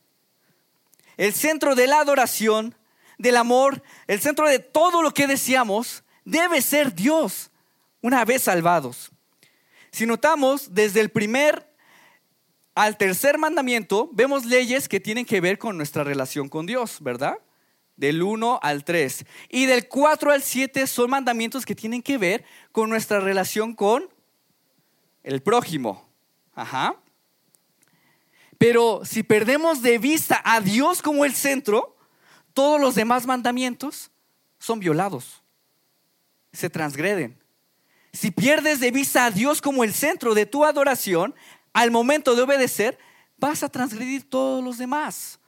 El 1.15 1.33
centro 1.33 1.75
de 1.75 1.87
la 1.87 2.01
adoración, 2.01 2.75
del 3.17 3.37
amor, 3.37 3.81
el 4.07 4.19
centro 4.19 4.49
de 4.49 4.59
todo 4.59 5.01
lo 5.01 5.11
que 5.11 5.27
deseamos 5.27 6.03
debe 6.25 6.61
ser 6.61 6.93
Dios 6.93 7.51
una 8.01 8.25
vez 8.25 8.43
salvados. 8.43 9.11
Si 9.91 10.05
notamos, 10.05 10.73
desde 10.73 10.99
el 10.99 11.09
primer 11.09 11.73
al 12.73 12.97
tercer 12.97 13.37
mandamiento, 13.37 14.09
vemos 14.11 14.43
leyes 14.43 14.89
que 14.89 14.99
tienen 14.99 15.23
que 15.23 15.39
ver 15.39 15.57
con 15.57 15.77
nuestra 15.77 16.03
relación 16.03 16.49
con 16.49 16.65
Dios, 16.65 16.97
¿verdad? 16.99 17.37
Del 17.95 18.21
1 18.21 18.59
al 18.61 18.83
3. 18.83 19.25
Y 19.47 19.65
del 19.65 19.87
4 19.87 20.31
al 20.31 20.43
7 20.43 20.85
son 20.85 21.09
mandamientos 21.09 21.65
que 21.65 21.73
tienen 21.73 22.01
que 22.01 22.17
ver 22.17 22.43
con 22.73 22.89
nuestra 22.89 23.21
relación 23.21 23.73
con 23.73 24.09
el 25.23 25.41
prójimo. 25.41 26.09
Ajá. 26.53 26.97
Pero 28.57 29.01
si 29.03 29.23
perdemos 29.23 29.81
de 29.81 29.97
vista 29.97 30.41
a 30.43 30.61
Dios 30.61 31.01
como 31.01 31.25
el 31.25 31.33
centro, 31.33 31.95
todos 32.53 32.79
los 32.79 32.95
demás 32.95 33.25
mandamientos 33.25 34.11
son 34.59 34.79
violados, 34.79 35.43
se 36.53 36.69
transgreden. 36.69 37.37
Si 38.13 38.31
pierdes 38.31 38.79
de 38.79 38.91
vista 38.91 39.25
a 39.25 39.31
Dios 39.31 39.61
como 39.61 39.83
el 39.83 39.93
centro 39.93 40.33
de 40.33 40.45
tu 40.45 40.63
adoración, 40.63 41.35
al 41.73 41.91
momento 41.91 42.35
de 42.35 42.43
obedecer, 42.43 42.97
vas 43.37 43.61
a 43.61 43.69
transgredir 43.69 44.29
todos 44.29 44.63
los 44.63 44.77
demás. 44.77 45.39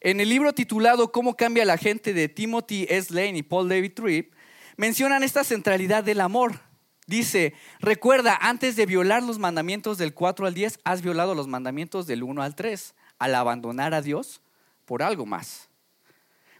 En 0.00 0.20
el 0.20 0.30
libro 0.30 0.54
titulado 0.54 1.12
Cómo 1.12 1.36
cambia 1.36 1.66
la 1.66 1.76
gente 1.76 2.14
de 2.14 2.28
Timothy 2.28 2.86
S. 2.88 3.12
Lane 3.12 3.38
y 3.38 3.42
Paul 3.42 3.68
David 3.68 3.92
Tripp, 3.92 4.32
mencionan 4.76 5.22
esta 5.22 5.44
centralidad 5.44 6.02
del 6.02 6.20
amor. 6.20 6.60
Dice, 7.06 7.54
recuerda, 7.80 8.38
antes 8.40 8.76
de 8.76 8.86
violar 8.86 9.22
los 9.22 9.38
mandamientos 9.38 9.98
del 9.98 10.14
4 10.14 10.46
al 10.46 10.54
10, 10.54 10.80
has 10.84 11.02
violado 11.02 11.34
los 11.34 11.48
mandamientos 11.48 12.06
del 12.06 12.22
1 12.22 12.42
al 12.42 12.54
3, 12.54 12.94
al 13.18 13.34
abandonar 13.34 13.92
a 13.92 14.02
Dios 14.02 14.40
por 14.84 15.02
algo 15.02 15.26
más. 15.26 15.68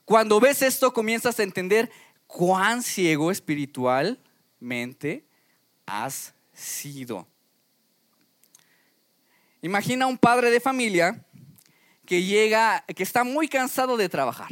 Cuando 0.05 0.41
ves 0.41 0.63
esto, 0.63 0.93
comienzas 0.93 1.39
a 1.39 1.45
entender 1.45 1.91
cuán 2.27 2.83
ciego 2.83 3.31
espiritualmente 3.31 5.25
has 5.87 6.35
sido. 6.53 7.27
Imagina 9.61 10.07
un 10.09 10.19
padre 10.19 10.51
de 10.51 10.59
familia 10.59 11.25
que 12.05 12.25
llega, 12.25 12.85
que 12.95 13.05
está 13.05 13.23
muy 13.23 13.47
cansado 13.49 13.97
de 13.97 14.09
trabajar, 14.09 14.51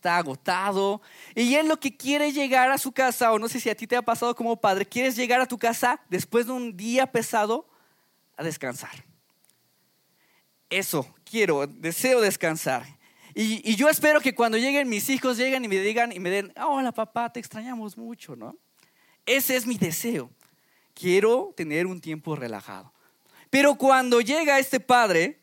está 0.00 0.16
agotado 0.16 1.02
y 1.34 1.54
él 1.56 1.68
lo 1.68 1.78
que 1.78 1.94
quiere 1.94 2.32
llegar 2.32 2.70
a 2.70 2.78
su 2.78 2.90
casa, 2.90 3.32
o 3.32 3.38
no 3.38 3.48
sé 3.48 3.60
si 3.60 3.68
a 3.68 3.74
ti 3.74 3.86
te 3.86 3.96
ha 3.96 4.02
pasado 4.02 4.34
como 4.34 4.56
padre, 4.56 4.86
quieres 4.86 5.14
llegar 5.14 5.42
a 5.42 5.46
tu 5.46 5.58
casa 5.58 6.00
después 6.08 6.46
de 6.46 6.52
un 6.52 6.74
día 6.74 7.06
pesado 7.06 7.68
a 8.38 8.42
descansar. 8.42 9.04
Eso, 10.70 11.06
quiero, 11.24 11.66
deseo 11.66 12.22
descansar. 12.22 12.86
Y, 13.34 13.76
yo 13.76 13.90
espero 13.90 14.20
que 14.20 14.34
cuando 14.34 14.56
lleguen 14.56 14.88
mis 14.88 15.10
hijos, 15.10 15.36
lleguen 15.36 15.66
y 15.66 15.68
me 15.68 15.78
digan 15.78 16.12
y 16.12 16.18
me 16.18 16.30
den, 16.30 16.52
hola 16.56 16.92
papá, 16.92 17.30
te 17.30 17.38
extrañamos 17.38 17.98
mucho, 17.98 18.34
¿no? 18.34 18.56
Ese 19.26 19.54
es 19.54 19.66
mi 19.66 19.76
deseo. 19.76 20.30
Quiero 20.94 21.52
tener 21.54 21.86
un 21.86 22.00
tiempo 22.00 22.36
relajado. 22.36 22.92
Pero 23.50 23.74
cuando 23.74 24.22
llega 24.22 24.58
este 24.58 24.80
padre, 24.80 25.39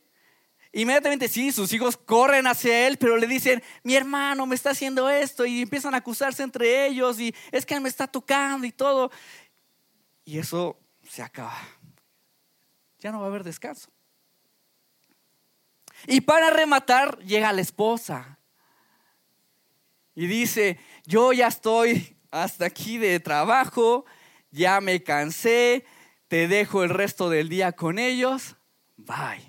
inmediatamente 0.82 1.28
sí, 1.28 1.52
sus 1.52 1.74
hijos 1.74 1.98
corren 1.98 2.46
hacia 2.46 2.88
él, 2.88 2.98
pero 2.98 3.18
le 3.18 3.26
dicen, 3.26 3.64
mi 3.84 3.96
hermano 3.96 4.46
me 4.46 4.56
está 4.56 4.70
haciendo 4.70 5.10
esto 5.10 5.46
y 5.46 5.62
empiezan 5.64 5.94
a 5.96 5.98
acusarse 5.98 6.44
entre 6.44 6.86
ellos 6.86 7.20
y 7.20 7.34
es 7.52 7.66
que 7.66 7.74
él 7.74 7.82
me 7.82 7.90
está 7.90 8.08
tocando 8.08 8.66
y 8.66 8.72
todo. 8.72 9.12
Y 10.24 10.38
eso 10.38 10.80
se 11.10 11.24
acaba. 11.24 11.58
Ya 13.00 13.12
no 13.12 13.20
va 13.20 13.26
a 13.26 13.30
haber 13.30 13.44
descanso. 13.44 13.90
Y 16.06 16.22
para 16.22 16.52
rematar, 16.52 17.18
llega 17.20 17.52
la 17.54 17.62
esposa 17.62 18.38
y 20.14 20.28
dice, 20.28 20.80
yo 21.06 21.34
ya 21.34 21.48
estoy 21.48 22.16
hasta 22.30 22.66
aquí 22.66 23.00
de 23.00 23.20
trabajo, 23.20 24.06
ya 24.52 24.80
me 24.80 25.02
cansé, 25.02 25.86
te 26.28 26.48
dejo 26.48 26.84
el 26.84 26.90
resto 26.90 27.30
del 27.30 27.50
día 27.50 27.72
con 27.72 27.98
ellos, 27.98 28.56
bye. 28.96 29.47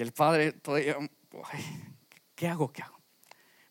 Y 0.00 0.02
el 0.02 0.12
padre 0.12 0.52
todavía, 0.52 0.96
¿qué 2.34 2.48
hago? 2.48 2.72
¿Qué 2.72 2.80
hago? 2.80 2.98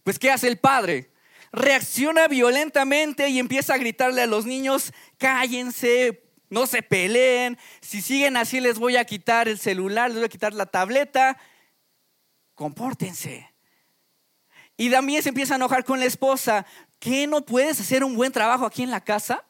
Pues 0.04 0.20
¿qué 0.20 0.30
hace 0.30 0.48
el 0.48 0.60
padre? 0.60 1.12
Reacciona 1.52 2.28
violentamente 2.28 3.30
y 3.30 3.40
empieza 3.40 3.74
a 3.74 3.80
gritarle 3.80 4.22
a 4.22 4.28
los 4.28 4.46
niños, 4.46 4.94
cállense, 5.18 6.30
no 6.52 6.68
se 6.68 6.84
peleen. 6.84 7.58
Si 7.82 8.04
siguen 8.04 8.38
así, 8.38 8.60
les 8.60 8.78
voy 8.78 8.96
a 8.96 9.06
quitar 9.06 9.48
el 9.48 9.58
celular, 9.58 10.12
les 10.12 10.18
voy 10.18 10.26
a 10.26 10.30
quitar 10.30 10.54
la 10.54 10.68
tableta. 10.68 11.36
Compórtense. 12.54 13.52
Y 14.78 14.92
también 14.92 15.24
se 15.24 15.30
empieza 15.30 15.56
a 15.56 15.58
enojar 15.58 15.84
con 15.84 16.00
la 16.00 16.06
esposa. 16.06 16.64
¿Qué 17.00 17.26
no 17.26 17.44
puedes 17.44 17.82
hacer 17.82 18.04
un 18.04 18.16
buen 18.16 18.32
trabajo 18.32 18.68
aquí 18.68 18.84
en 18.84 18.92
la 18.92 19.04
casa? 19.04 19.44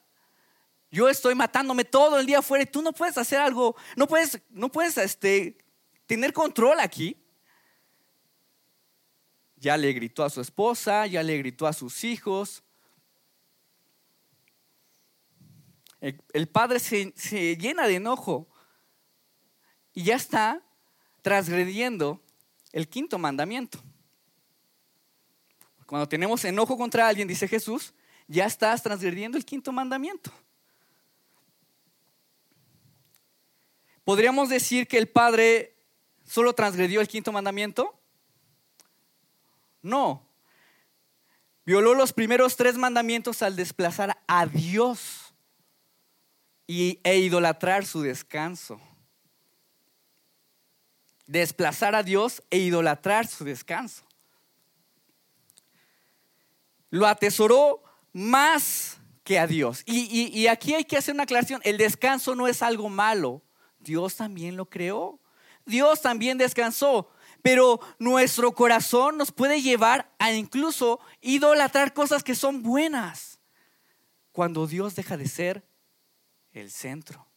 Yo 0.92 1.10
estoy 1.10 1.36
matándome 1.36 1.84
todo 1.84 2.22
el 2.22 2.26
día 2.26 2.40
afuera 2.40 2.64
y 2.64 2.68
tú 2.68 2.82
no 2.82 2.94
puedes 2.94 3.18
hacer 3.18 3.42
algo, 3.42 3.76
no 3.98 4.08
puedes, 4.08 4.40
no 4.50 4.72
puedes 4.72 4.98
este, 4.98 5.58
tener 6.10 6.34
control 6.34 6.80
aquí. 6.80 7.16
Ya 9.58 9.78
le 9.78 9.94
gritó 9.94 10.24
a 10.24 10.30
su 10.32 10.42
esposa, 10.42 11.06
ya 11.06 11.22
le 11.22 11.38
gritó 11.38 11.68
a 11.68 11.74
sus 11.74 12.04
hijos. 12.04 12.64
El, 16.02 16.48
padre 16.48 16.80
se, 16.80 17.14
llena 17.58 17.86
de 17.86 17.96
enojo 17.96 18.48
y 19.94 20.04
ya 20.04 20.16
está 20.16 20.64
transgrediendo 21.22 22.24
el 22.72 22.88
quinto 22.90 23.20
mandamiento. 23.20 23.80
Cuando 25.86 26.10
tenemos 26.10 26.44
enojo 26.44 26.76
contra 26.76 27.08
alguien, 27.08 27.28
dice 27.28 27.48
Jesús, 27.48 27.94
ya 28.28 28.46
estás 28.46 28.82
transgrediendo 28.82 29.38
el 29.38 29.46
quinto 29.46 29.72
mandamiento. 29.72 30.32
¿Podríamos 34.04 34.50
decir 34.50 34.88
que 34.88 34.98
el 34.98 35.08
Padre 35.08 35.79
solo 36.30 36.54
transgredió 36.54 37.02
el 37.02 37.08
quinto 37.08 37.32
mandamiento? 37.32 38.00
No. 39.82 40.24
Violó 41.66 41.94
los 41.94 42.14
primeros 42.14 42.56
tres 42.56 42.78
mandamientos 42.78 43.42
al 43.42 43.56
desplazar 43.56 44.18
a 44.28 44.46
Dios 44.46 45.34
e 46.68 47.18
idolatrar 47.18 47.86
su 47.86 48.02
descanso. 48.02 48.80
Desplazar 51.26 51.96
a 51.96 52.04
Dios 52.04 52.44
e 52.52 52.60
idolatrar 52.60 53.28
su 53.28 53.44
descanso. 53.44 54.04
Lo 56.92 57.08
atesoró 57.08 57.84
más 58.14 58.98
que 59.24 59.40
a 59.40 59.48
Dios. 59.48 59.84
Y, 59.86 60.32
y, 60.34 60.48
aquí 60.48 60.74
hay 60.74 60.86
que 60.86 60.98
hacer 60.98 61.14
una 61.14 61.24
aclaración. 61.24 61.62
El 61.64 61.78
descanso 61.78 62.36
no 62.36 62.48
es 62.48 62.62
algo 62.64 62.90
malo. 62.90 63.44
Dios 63.80 64.16
también 64.16 64.58
lo 64.58 64.68
creó. 64.68 65.20
Dios 65.66 66.02
también 66.02 66.38
descansó. 66.38 67.10
Pero 67.42 67.80
nuestro 68.00 68.54
corazón 68.54 69.18
nos 69.18 69.32
puede 69.32 69.62
llevar 69.62 70.14
a 70.20 70.34
incluso 70.34 71.00
idolatrar 71.22 71.94
cosas 71.94 72.24
que 72.24 72.36
son 72.36 72.64
buenas. 72.64 73.40
Cuando 74.32 74.68
Dios 74.68 74.96
deja 74.96 75.16
de 75.16 75.28
ser 75.28 75.66
el 76.52 76.70
centro. 76.70 77.28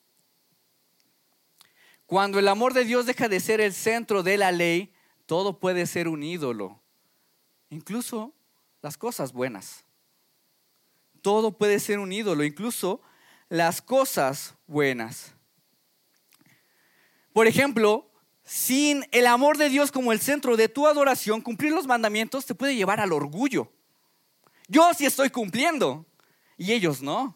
Cuando 2.07 2.38
el 2.38 2.49
amor 2.49 2.75
de 2.75 2.85
Dios 2.85 3.07
deja 3.07 3.29
de 3.29 3.41
ser 3.41 3.61
el 3.61 3.73
centro 3.73 4.23
de 4.23 4.37
la 4.37 4.52
ley, 4.52 4.93
todo 5.25 5.59
puede 5.59 5.87
ser 5.87 6.09
un 6.09 6.23
ídolo, 6.23 6.83
incluso 7.71 8.35
las 8.83 8.99
cosas 8.99 9.33
buenas. 9.33 9.85
Todo 11.23 11.57
puede 11.57 11.81
ser 11.81 12.00
un 12.00 12.12
ídolo, 12.12 12.45
incluso 12.45 13.00
las 13.49 13.81
cosas 13.81 14.57
buenas. 14.67 15.33
Por 17.33 17.47
ejemplo, 17.47 18.12
sin 18.52 19.06
el 19.12 19.26
amor 19.26 19.56
de 19.56 19.71
Dios 19.71 19.90
como 19.90 20.12
el 20.12 20.21
centro 20.21 20.59
de 20.59 20.68
tu 20.68 20.87
adoración, 20.87 21.40
cumplir 21.40 21.73
los 21.73 21.87
mandamientos 21.87 22.44
te 22.44 22.54
puede 22.54 22.76
llevar 22.76 23.00
al 23.00 23.14
orgullo. 23.14 23.73
Yo 24.68 24.92
sí 24.92 25.06
estoy 25.06 25.30
cumpliendo 25.30 26.04
y 26.59 26.73
ellos 26.73 27.00
no. 27.00 27.35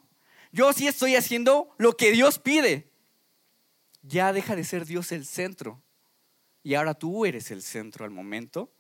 Yo 0.53 0.75
sí 0.75 0.87
estoy 0.87 1.17
haciendo 1.17 1.75
lo 1.79 1.97
que 1.97 2.13
Dios 2.13 2.39
pide. 2.39 2.93
Ya 4.03 4.35
deja 4.35 4.55
de 4.57 4.65
ser 4.65 4.85
Dios 4.85 5.11
el 5.11 5.25
centro. 5.25 5.83
Y 6.63 6.75
ahora 6.75 6.93
tú 6.93 7.25
eres 7.25 7.51
el 7.51 7.63
centro 7.63 8.05
al 8.05 8.11
momento 8.11 8.71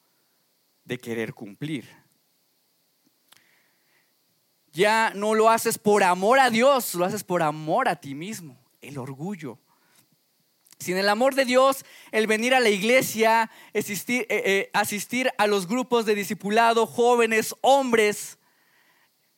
de 0.84 0.98
querer 0.98 1.32
cumplir. 1.32 1.88
ya 4.72 5.10
no 5.14 5.34
lo 5.34 5.48
haces 5.48 5.78
por 5.78 6.02
amor 6.02 6.38
a 6.38 6.50
Dios, 6.50 6.94
lo 6.96 7.06
haces 7.06 7.24
por 7.24 7.42
amor 7.42 7.88
a 7.88 7.96
ti 7.96 8.14
mismo, 8.14 8.62
el 8.82 8.98
orgullo. 8.98 9.58
Sin 10.78 10.98
el 10.98 11.08
amor 11.08 11.34
de 11.34 11.44
Dios, 11.44 11.84
el 12.12 12.26
venir 12.26 12.54
a 12.54 12.60
la 12.60 12.68
iglesia, 12.68 13.50
asistir, 13.74 14.26
eh, 14.28 14.42
eh, 14.44 14.70
asistir 14.74 15.30
a 15.38 15.46
los 15.46 15.66
grupos 15.66 16.04
de 16.04 16.14
discipulado, 16.14 16.86
jóvenes, 16.86 17.54
hombres, 17.62 18.38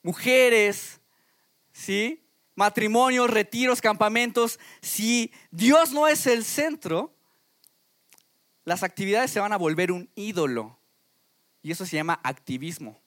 mujeres, 0.03 1.01
¿sí? 1.73 2.25
matrimonios, 2.59 3.31
retiros, 3.31 3.81
campamentos, 3.81 4.59
si 4.83 5.31
Dios 5.53 5.93
no 5.93 6.09
es 6.09 6.27
el 6.27 6.45
centro, 6.45 7.15
las 8.65 8.83
actividades 8.83 9.31
se 9.31 9.39
van 9.39 9.53
a 9.53 9.57
volver 9.57 9.93
un 9.93 10.11
ídolo. 10.17 10.77
Y 11.63 11.71
eso 11.71 11.87
se 11.87 11.95
llama 11.95 12.19
activismo. 12.25 13.01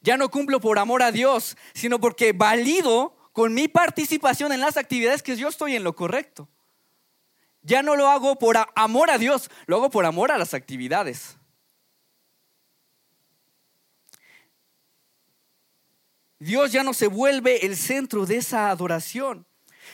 Ya 0.00 0.16
no 0.16 0.30
cumplo 0.30 0.60
por 0.60 0.78
amor 0.78 1.02
a 1.02 1.12
Dios, 1.12 1.58
sino 1.74 2.00
porque 2.00 2.32
valido 2.32 3.17
con 3.38 3.54
mi 3.54 3.68
participación 3.68 4.50
en 4.50 4.58
las 4.58 4.76
actividades 4.76 5.22
que 5.22 5.36
yo 5.36 5.46
estoy 5.46 5.76
en 5.76 5.84
lo 5.84 5.94
correcto. 5.94 6.48
Ya 7.62 7.84
no 7.84 7.94
lo 7.94 8.08
hago 8.08 8.36
por 8.36 8.56
amor 8.74 9.12
a 9.12 9.16
Dios, 9.16 9.48
lo 9.66 9.76
hago 9.76 9.90
por 9.90 10.06
amor 10.06 10.32
a 10.32 10.38
las 10.38 10.54
actividades. 10.54 11.36
Dios 16.40 16.72
ya 16.72 16.82
no 16.82 16.92
se 16.92 17.06
vuelve 17.06 17.64
el 17.64 17.76
centro 17.76 18.26
de 18.26 18.38
esa 18.38 18.70
adoración. 18.70 19.46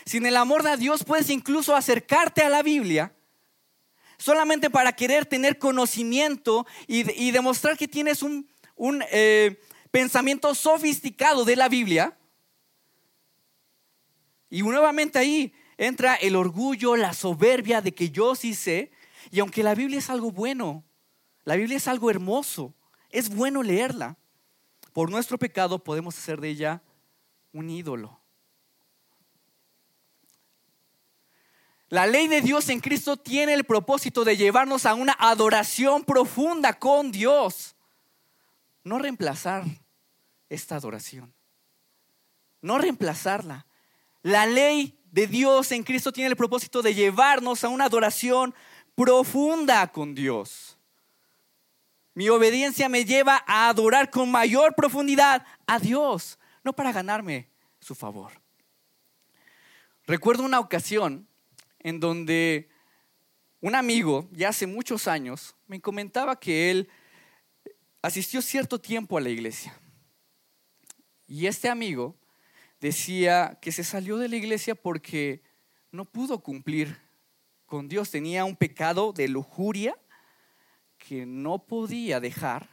Sin 0.06 0.24
el 0.24 0.38
amor 0.38 0.62
de 0.62 0.78
Dios 0.78 1.04
puedes 1.04 1.28
incluso 1.28 1.76
acercarte 1.76 2.40
a 2.40 2.48
la 2.48 2.62
Biblia 2.62 3.14
solamente 4.16 4.70
para 4.70 4.96
querer 4.96 5.26
tener 5.26 5.58
conocimiento 5.58 6.66
y, 6.86 7.30
demostrar 7.30 7.76
que 7.76 7.88
tienes 7.88 8.22
un, 8.22 8.48
eh, 9.12 9.60
pensamiento 9.90 10.54
sofisticado 10.54 11.44
de 11.44 11.56
la 11.56 11.68
Biblia. 11.68 12.16
Y 14.54 14.62
nuevamente 14.62 15.18
ahí 15.18 15.52
entra 15.76 16.14
el 16.14 16.36
orgullo, 16.36 16.94
la 16.94 17.12
soberbia 17.12 17.80
de 17.80 17.92
que 17.92 18.10
yo 18.10 18.36
sí 18.36 18.54
sé. 18.54 18.92
Y 19.32 19.40
aunque 19.40 19.64
la 19.64 19.74
Biblia 19.74 19.98
es 19.98 20.10
algo 20.10 20.30
bueno, 20.30 20.84
la 21.42 21.56
Biblia 21.56 21.76
es 21.76 21.88
algo 21.88 22.08
hermoso, 22.08 22.72
es 23.10 23.34
bueno 23.34 23.64
leerla. 23.64 24.16
Por 24.92 25.10
nuestro 25.10 25.38
pecado 25.38 25.82
podemos 25.82 26.16
hacer 26.16 26.40
de 26.40 26.50
ella 26.50 26.82
un 27.52 27.68
ídolo. 27.68 28.20
La 31.88 32.06
ley 32.06 32.28
de 32.28 32.40
Dios 32.40 32.68
en 32.68 32.78
Cristo 32.78 33.16
tiene 33.16 33.54
el 33.54 33.64
propósito 33.64 34.22
de 34.22 34.36
llevarnos 34.36 34.86
a 34.86 34.94
una 34.94 35.16
adoración 35.18 36.04
profunda 36.04 36.74
con 36.74 37.10
Dios. 37.10 37.74
No 38.84 39.00
reemplazar 39.00 39.64
esta 40.48 40.76
adoración. 40.76 41.34
No 42.62 42.78
reemplazarla. 42.78 43.66
La 44.24 44.46
ley 44.46 44.98
de 45.12 45.26
Dios 45.26 45.70
en 45.70 45.82
Cristo 45.82 46.10
tiene 46.10 46.30
el 46.30 46.36
propósito 46.36 46.80
de 46.80 46.94
llevarnos 46.94 47.62
a 47.62 47.68
una 47.68 47.84
adoración 47.84 48.54
profunda 48.94 49.86
con 49.92 50.14
Dios. 50.14 50.78
Mi 52.14 52.30
obediencia 52.30 52.88
me 52.88 53.04
lleva 53.04 53.44
a 53.46 53.68
adorar 53.68 54.10
con 54.10 54.30
mayor 54.30 54.74
profundidad 54.74 55.44
a 55.66 55.78
Dios, 55.78 56.38
no 56.62 56.72
para 56.72 56.90
ganarme 56.90 57.50
su 57.80 57.94
favor. 57.94 58.32
Recuerdo 60.06 60.42
una 60.42 60.58
ocasión 60.58 61.28
en 61.80 62.00
donde 62.00 62.70
un 63.60 63.74
amigo, 63.74 64.30
ya 64.32 64.48
hace 64.48 64.66
muchos 64.66 65.06
años, 65.06 65.54
me 65.66 65.82
comentaba 65.82 66.40
que 66.40 66.70
él 66.70 66.88
asistió 68.00 68.40
cierto 68.40 68.80
tiempo 68.80 69.18
a 69.18 69.20
la 69.20 69.28
iglesia. 69.28 69.78
Y 71.26 71.46
este 71.46 71.68
amigo 71.68 72.16
decía 72.84 73.56
que 73.62 73.72
se 73.72 73.82
salió 73.82 74.18
de 74.18 74.28
la 74.28 74.36
iglesia 74.36 74.74
porque 74.74 75.40
no 75.90 76.04
pudo 76.04 76.40
cumplir 76.40 77.00
con 77.64 77.88
Dios. 77.88 78.10
Tenía 78.10 78.44
un 78.44 78.56
pecado 78.56 79.14
de 79.14 79.26
lujuria 79.26 79.96
que 80.98 81.24
no 81.24 81.64
podía 81.64 82.20
dejar 82.20 82.68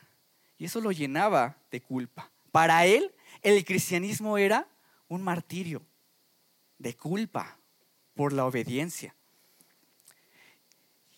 y 0.58 0.66
eso 0.66 0.82
lo 0.82 0.92
llenaba 0.92 1.56
de 1.72 1.80
culpa. 1.80 2.30
Para 2.52 2.86
él, 2.86 3.16
el 3.42 3.64
cristianismo 3.64 4.38
era 4.38 4.68
un 5.08 5.22
martirio 5.22 5.82
de 6.78 6.94
culpa 6.94 7.58
por 8.14 8.34
la 8.34 8.46
obediencia. 8.46 9.16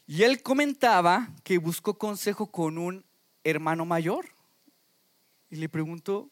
Y 0.05 0.21
él 0.21 0.43
comentaba 0.43 1.29
que 1.43 1.57
buscó 1.57 1.97
consejo 1.97 2.51
con 2.51 2.77
un 2.77 3.03
hermano 3.43 3.85
mayor 3.85 4.27
y 5.49 5.55
le 5.55 5.67
preguntó, 5.67 6.29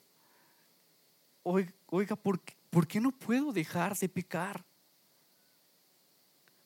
oiga, 1.43 2.15
¿por, 2.15 2.39
qué, 2.41 2.55
¿por 2.69 2.87
qué 2.87 2.99
no 2.99 3.11
puedo 3.11 3.51
dejar 3.51 3.97
de 3.97 4.09
pecar? 4.09 4.63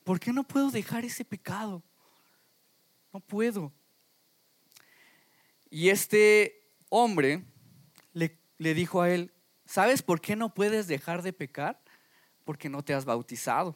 ¿Por 0.04 0.20
qué 0.20 0.32
no 0.32 0.44
puedo 0.44 0.70
dejar 0.70 1.04
ese 1.04 1.26
pecado? 1.26 1.84
No 3.12 3.20
puedo. 3.20 3.74
Y 5.70 5.90
este 5.90 6.70
hombre 6.90 7.44
le, 8.14 8.38
le, 8.58 8.74
dijo 8.74 9.02
a 9.02 9.10
él, 9.10 9.34
¿sabes 9.66 10.02
por 10.04 10.22
qué 10.22 10.36
no 10.36 10.54
puedes 10.54 10.88
dejar 10.88 11.22
de 11.22 11.34
pecar? 11.34 11.82
Porque 12.44 12.70
no 12.70 12.84
te 12.84 12.94
has 12.94 13.04
bautizado. 13.04 13.76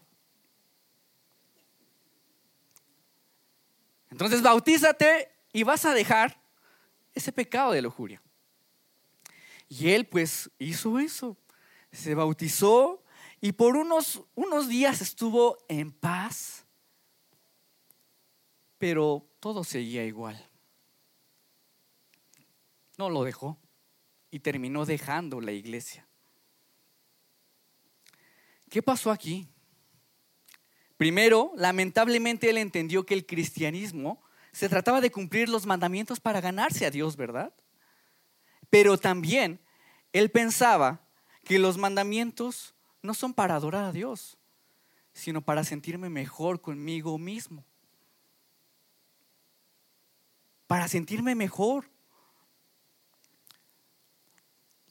Entonces 4.11 4.41
bautízate 4.41 5.31
y 5.51 5.63
vas 5.63 5.85
a 5.85 5.93
dejar 5.93 6.39
ese 7.13 7.31
pecado 7.31 7.71
de 7.71 7.81
lujuria. 7.81 8.21
Y 9.69 9.91
él 9.91 10.07
pues 10.07 10.49
hizo 10.57 10.99
eso, 10.99 11.37
se 11.91 12.15
bautizó 12.15 13.03
y 13.39 13.51
por 13.53 13.77
unos, 13.77 14.23
unos 14.35 14.67
días 14.67 15.01
estuvo 15.01 15.57
en 15.69 15.91
paz, 15.91 16.65
pero 18.79 19.25
todo 19.39 19.63
seguía 19.63 20.03
igual. 20.03 20.43
No 22.97 23.09
lo 23.09 23.23
dejó 23.23 23.57
y 24.31 24.39
terminó 24.39 24.85
dejando 24.85 25.39
la 25.39 25.51
iglesia. 25.51 26.07
¿Qué 28.69 28.81
pasó 28.83 29.11
aquí? 29.11 29.47
Primero, 30.97 31.53
lamentablemente 31.55 32.49
él 32.49 32.57
entendió 32.57 33.05
que 33.05 33.13
el 33.13 33.25
cristianismo 33.25 34.21
se 34.51 34.67
trataba 34.67 34.99
de 34.99 35.11
cumplir 35.11 35.47
los 35.47 35.65
mandamientos 35.65 36.19
para 36.19 36.41
ganarse 36.41 36.85
a 36.85 36.91
Dios, 36.91 37.15
¿verdad? 37.15 37.53
Pero 38.69 38.97
también 38.97 39.59
él 40.13 40.29
pensaba 40.29 41.01
que 41.43 41.59
los 41.59 41.77
mandamientos 41.77 42.75
no 43.01 43.13
son 43.13 43.33
para 43.33 43.55
adorar 43.55 43.85
a 43.85 43.91
Dios, 43.91 44.37
sino 45.13 45.41
para 45.41 45.63
sentirme 45.63 46.09
mejor 46.09 46.61
conmigo 46.61 47.17
mismo. 47.17 47.65
Para 50.67 50.87
sentirme 50.87 51.33
mejor. 51.33 51.89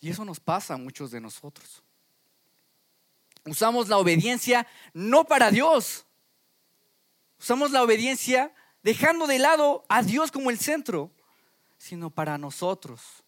Y 0.01 0.11
eso 0.11 0.25
nos 0.25 0.41
pasa 0.41 0.75
a 0.75 0.79
muchos 0.79 1.11
de 1.11 1.21
nosotros. 1.21 1.83
Usamos 3.45 3.88
la 3.88 3.99
obediencia 3.99 4.67
no 4.93 5.25
para 5.25 5.51
Dios. 5.51 6.05
Usamos 7.38 7.71
la 7.71 7.83
obediencia 7.83 8.53
dejando 8.83 9.27
de 9.27 9.38
lado 9.38 9.85
a 9.88 10.03
Dios 10.03 10.31
como 10.31 10.51
el 10.51 10.59
centro, 10.59 11.12
sino 11.79 12.11
para 12.11 12.37
nosotros. 12.38 13.23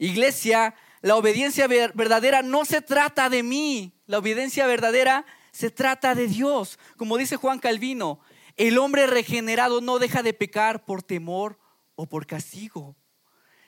Iglesia, 0.00 0.74
la 1.02 1.14
obediencia 1.14 1.68
verdadera 1.68 2.40
no 2.40 2.64
se 2.64 2.80
trata 2.80 3.28
de 3.28 3.42
mí, 3.42 3.92
la 4.06 4.18
obediencia 4.18 4.66
verdadera 4.66 5.26
se 5.52 5.70
trata 5.70 6.14
de 6.14 6.26
Dios. 6.26 6.78
Como 6.96 7.18
dice 7.18 7.36
Juan 7.36 7.58
Calvino, 7.58 8.18
el 8.56 8.78
hombre 8.78 9.06
regenerado 9.06 9.82
no 9.82 9.98
deja 9.98 10.22
de 10.22 10.32
pecar 10.32 10.86
por 10.86 11.02
temor 11.02 11.58
o 11.96 12.06
por 12.06 12.26
castigo, 12.26 12.96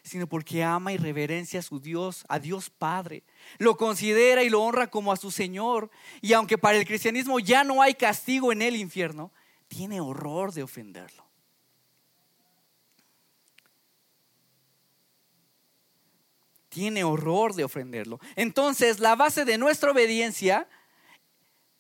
sino 0.02 0.26
porque 0.26 0.64
ama 0.64 0.94
y 0.94 0.96
reverencia 0.96 1.60
a 1.60 1.62
su 1.62 1.80
Dios, 1.80 2.24
a 2.30 2.38
Dios 2.38 2.70
Padre. 2.70 3.24
Lo 3.58 3.76
considera 3.76 4.42
y 4.42 4.48
lo 4.48 4.62
honra 4.62 4.86
como 4.86 5.12
a 5.12 5.16
su 5.16 5.30
Señor. 5.30 5.90
Y 6.22 6.32
aunque 6.32 6.56
para 6.56 6.78
el 6.78 6.86
cristianismo 6.86 7.40
ya 7.40 7.62
no 7.62 7.82
hay 7.82 7.92
castigo 7.92 8.52
en 8.52 8.62
el 8.62 8.74
infierno, 8.76 9.32
tiene 9.68 10.00
horror 10.00 10.54
de 10.54 10.62
ofenderlo. 10.62 11.31
Tiene 16.72 17.04
horror 17.04 17.54
de 17.54 17.64
ofenderlo. 17.64 18.18
Entonces, 18.34 18.98
la 18.98 19.14
base 19.14 19.44
de 19.44 19.58
nuestra 19.58 19.90
obediencia 19.90 20.66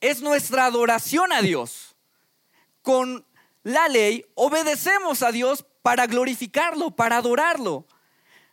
es 0.02 0.20
nuestra 0.20 0.66
adoración 0.66 1.32
a 1.32 1.40
Dios. 1.40 1.96
Con 2.82 3.24
la 3.62 3.88
ley 3.88 4.26
obedecemos 4.34 5.22
a 5.22 5.32
Dios 5.32 5.64
para 5.80 6.06
glorificarlo, 6.06 6.90
para 6.90 7.16
adorarlo. 7.16 7.86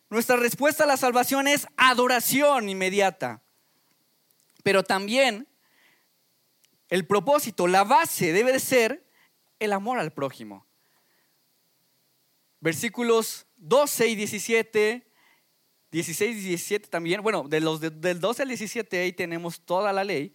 Nuestra 0.10 0.38
respuesta 0.38 0.86
a 0.86 0.88
la 0.88 0.96
salvación 0.96 1.46
es 1.46 1.68
adoración 1.76 2.70
inmediata. 2.70 3.44
Pero 4.64 4.84
también 4.84 5.46
el 6.88 7.06
propósito, 7.06 7.68
la 7.68 7.84
base 7.84 8.32
debe 8.32 8.54
de 8.54 8.62
ser 8.62 9.06
el 9.60 9.74
amor 9.74 10.00
al 10.00 10.14
prójimo. 10.14 10.66
versículos 12.62 13.46
12 13.58 14.08
y 14.08 14.16
17, 14.16 15.09
16 15.92 16.38
y 16.38 16.48
17 16.50 16.88
también, 16.88 17.22
bueno, 17.22 17.48
de 17.48 17.60
los 17.60 17.80
del 17.80 18.20
12 18.20 18.44
al 18.44 18.48
17 18.48 19.00
ahí 19.00 19.14
tenemos 19.14 19.62
toda 19.62 19.92
la 19.92 20.04
ley 20.04 20.34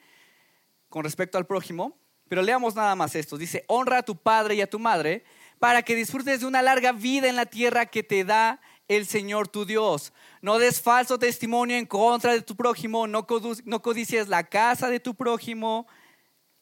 con 0.89 1.05
respecto 1.05 1.39
al 1.39 1.47
prójimo, 1.47 1.99
pero 2.29 2.43
leamos 2.43 2.75
nada 2.75 2.95
más 2.95 3.15
esto. 3.15 3.37
Dice, 3.37 3.65
honra 3.69 3.99
a 3.99 4.03
tu 4.03 4.17
padre 4.17 4.57
y 4.57 4.61
a 4.61 4.71
tu 4.71 4.79
madre 4.79 5.25
para 5.59 5.83
que 5.83 5.95
disfrutes 5.95 6.41
de 6.41 6.47
una 6.47 6.63
larga 6.63 6.93
vida 6.93 7.29
en 7.29 7.37
la 7.37 7.47
tierra 7.47 7.87
que 7.87 8.03
te 8.03 8.25
da 8.25 8.61
el 8.89 9.07
Señor 9.07 9.49
tu 9.49 9.65
Dios. 9.65 10.13
No 10.43 10.59
des 10.59 10.81
falso 10.81 11.19
testimonio 11.19 11.77
en 11.77 11.87
contra 11.87 12.33
de 12.33 12.43
tu 12.43 12.57
prójimo, 12.57 13.07
no, 13.07 13.27
no 13.65 13.83
codicies 13.83 14.29
la 14.29 14.45
casa 14.45 14.89
de 14.89 15.01
tu 15.01 15.15
prójimo. 15.15 15.87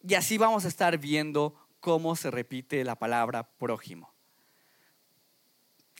Y 0.03 0.15
así 0.15 0.39
vamos 0.39 0.65
a 0.65 0.69
estar 0.69 0.99
viendo 0.99 1.55
cómo 1.81 2.15
se 2.17 2.31
repite 2.31 2.85
la 2.85 2.97
palabra 2.97 3.49
prójimo. 3.57 4.12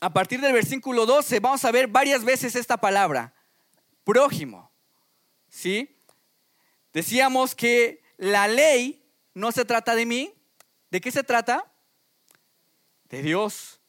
A 0.03 0.11
partir 0.11 0.41
del 0.41 0.51
versículo 0.51 1.05
12 1.05 1.39
vamos 1.39 1.63
a 1.63 1.71
ver 1.71 1.87
varias 1.87 2.25
veces 2.25 2.57
esta 2.57 2.75
palabra, 2.75 3.33
prójimo. 4.03 4.69
¿Sí? 5.47 5.97
Decíamos 6.91 7.55
que 7.55 8.03
la 8.17 8.49
ley 8.49 9.01
no 9.33 9.53
se 9.53 9.63
trata 9.63 9.95
de 9.95 10.05
mí. 10.05 10.33
¿De 10.91 10.99
qué 10.99 11.09
se 11.09 11.23
trata? 11.23 11.71
De 13.05 13.21
Dios. 13.21 13.79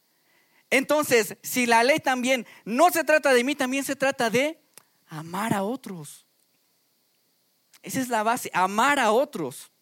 Entonces, 0.70 1.36
si 1.42 1.66
la 1.66 1.82
ley 1.82 1.98
también 1.98 2.46
no 2.64 2.90
se 2.90 3.02
trata 3.02 3.34
de 3.34 3.42
mí, 3.42 3.56
también 3.56 3.82
se 3.82 3.96
trata 3.96 4.30
de 4.30 4.62
amar 5.08 5.52
a 5.52 5.64
otros. 5.64 6.28
Esa 7.82 7.98
es 7.98 8.08
la 8.08 8.22
base, 8.22 8.52
amar 8.54 9.00
a 9.00 9.10
otros. 9.10 9.72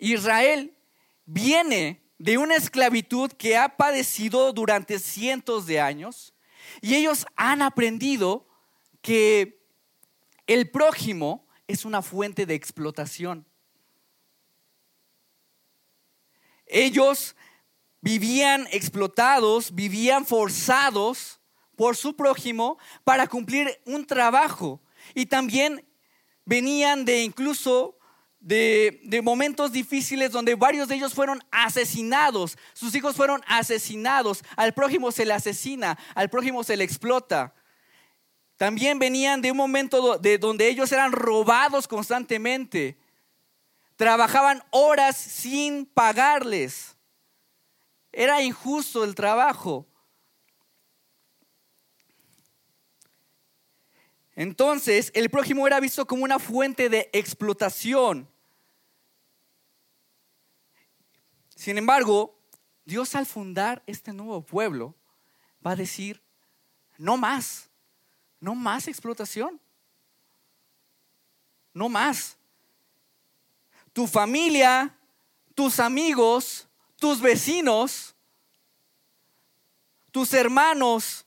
Israel 0.00 0.74
viene 1.26 2.05
de 2.18 2.38
una 2.38 2.56
esclavitud 2.56 3.30
que 3.32 3.56
ha 3.56 3.76
padecido 3.76 4.52
durante 4.52 4.98
cientos 4.98 5.66
de 5.66 5.80
años 5.80 6.34
y 6.80 6.94
ellos 6.94 7.26
han 7.36 7.62
aprendido 7.62 8.46
que 9.02 9.62
el 10.46 10.70
prójimo 10.70 11.46
es 11.66 11.84
una 11.84 12.02
fuente 12.02 12.46
de 12.46 12.54
explotación. 12.54 13.46
Ellos 16.66 17.36
vivían 18.00 18.66
explotados, 18.70 19.74
vivían 19.74 20.26
forzados 20.26 21.40
por 21.76 21.96
su 21.96 22.16
prójimo 22.16 22.78
para 23.04 23.26
cumplir 23.26 23.80
un 23.84 24.06
trabajo. 24.06 24.80
Y 25.14 25.26
también 25.26 25.86
venían 26.44 27.04
de 27.04 27.22
incluso 27.22 27.95
de, 28.46 29.20
momentos 29.24 29.72
difíciles 29.72 30.30
donde 30.30 30.54
varios 30.54 30.86
de 30.86 30.94
ellos 30.94 31.12
fueron 31.12 31.42
asesinados, 31.50 32.56
sus 32.74 32.94
hijos 32.94 33.16
fueron 33.16 33.42
asesinados, 33.48 34.44
al 34.54 34.72
prójimo 34.72 35.10
se 35.10 35.26
le 35.26 35.32
asesina, 35.32 35.98
al 36.14 36.30
prójimo 36.30 36.62
se 36.62 36.76
le 36.76 36.84
explota. 36.84 37.54
También 38.56 39.00
venían 39.00 39.42
de 39.42 39.50
un 39.50 39.56
momento 39.56 40.16
de 40.18 40.38
donde 40.38 40.68
ellos 40.68 40.92
eran 40.92 41.10
robados 41.10 41.88
constantemente, 41.88 42.96
trabajaban 43.96 44.62
horas 44.70 45.16
sin 45.16 45.84
pagarles. 45.84 46.96
Era 48.12 48.42
injusto 48.42 49.02
el 49.02 49.16
trabajo. 49.16 49.88
Entonces, 54.36 55.10
el 55.14 55.30
prójimo 55.30 55.66
era 55.66 55.80
visto 55.80 56.06
como 56.06 56.22
una 56.22 56.38
fuente 56.38 56.88
de 56.88 57.10
explotación. 57.12 58.30
Sin 61.56 61.78
embargo, 61.78 62.38
Dios 62.84 63.16
al 63.16 63.26
fundar 63.26 63.82
este 63.86 64.12
nuevo 64.12 64.42
pueblo 64.42 64.94
va 65.66 65.72
a 65.72 65.76
decir, 65.76 66.22
no 66.98 67.16
más, 67.16 67.68
no 68.38 68.54
más 68.54 68.86
explotación, 68.86 69.60
no 71.72 71.88
más. 71.88 72.36
Tu 73.92 74.06
familia, 74.06 74.94
tus 75.54 75.80
amigos, 75.80 76.68
tus 76.96 77.20
vecinos, 77.20 78.14
tus 80.12 80.32
hermanos, 80.34 81.26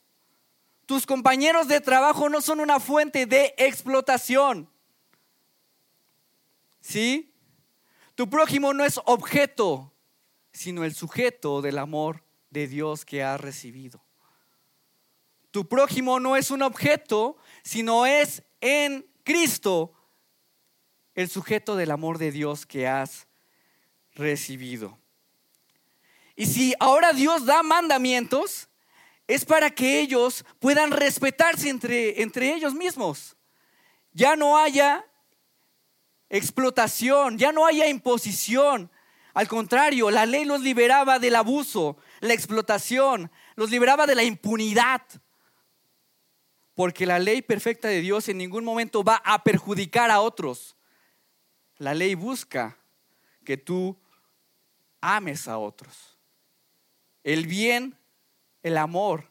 tus 0.86 1.06
compañeros 1.06 1.68
de 1.68 1.82
trabajo 1.82 2.30
no 2.30 2.40
son 2.42 2.60
una 2.60 2.80
fuente 2.80 3.26
de 3.26 3.54
explotación. 3.58 4.70
¿Sí? 6.82 7.34
Tu 8.16 8.30
prójimo 8.30 8.74
no 8.74 8.86
es 8.86 9.00
objeto, 9.06 9.92
sino 10.60 10.84
el 10.84 10.94
sujeto 10.94 11.62
del 11.62 11.78
amor 11.78 12.22
de 12.50 12.68
Dios 12.68 13.06
que 13.06 13.24
has 13.24 13.40
recibido. 13.40 14.04
Tu 15.52 15.70
prójimo 15.70 16.20
no 16.20 16.36
es 16.36 16.52
un 16.52 16.64
objeto, 16.64 17.38
sino 17.64 18.06
es 18.06 18.44
en 18.60 19.10
Cristo 19.24 19.94
el 21.16 21.30
sujeto 21.30 21.78
del 21.78 21.92
amor 21.92 22.18
de 22.18 22.34
Dios 22.34 22.66
que 22.66 22.90
has 22.90 23.26
recibido. 24.16 25.00
Y 26.36 26.48
si 26.48 26.74
ahora 26.82 27.14
Dios 27.14 27.46
da 27.46 27.64
mandamientos, 27.64 28.68
es 29.28 29.46
para 29.46 29.70
que 29.70 30.02
ellos 30.02 30.44
puedan 30.60 30.92
respetarse 30.92 31.70
entre, 31.70 32.22
entre 32.22 32.54
ellos 32.54 32.74
mismos. 32.74 33.38
Ya 34.12 34.36
no 34.36 34.58
haya 34.58 35.06
explotación, 36.28 37.38
ya 37.38 37.54
no 37.54 37.66
haya 37.66 37.88
imposición. 37.88 38.92
Al 39.40 39.48
contrario, 39.48 40.12
la 40.12 40.26
ley 40.26 40.44
los 40.44 40.60
liberaba 40.60 41.18
del 41.18 41.34
abuso, 41.38 41.96
la 42.20 42.34
explotación, 42.34 43.32
los 43.56 43.72
liberaba 43.72 44.06
de 44.06 44.14
la 44.14 44.24
impunidad. 44.24 45.02
Porque 46.74 47.06
la 47.06 47.20
ley 47.20 47.42
perfecta 47.42 47.88
de 47.88 48.02
Dios 48.02 48.28
en 48.28 48.38
ningún 48.38 48.66
momento 48.66 49.02
va 49.02 49.22
a 49.24 49.42
perjudicar 49.42 50.12
a 50.12 50.20
otros. 50.20 50.76
La 51.78 51.94
ley 51.94 52.16
busca 52.16 52.78
que 53.46 53.56
tú 53.56 53.98
ames 55.00 55.48
a 55.48 55.58
otros 55.58 56.18
el 57.24 57.48
bien, 57.48 57.98
el 58.62 58.76
amor 58.76 59.24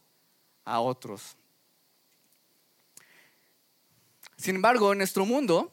a 0.65 0.81
otros. 0.81 1.37
Sin 4.39 4.57
embargo, 4.57 4.91
en 4.93 4.99
nuestro 4.99 5.27
mundo, 5.27 5.71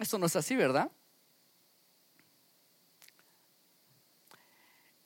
esto 0.00 0.18
no 0.18 0.26
es 0.26 0.34
así, 0.34 0.56
¿verdad? 0.56 0.90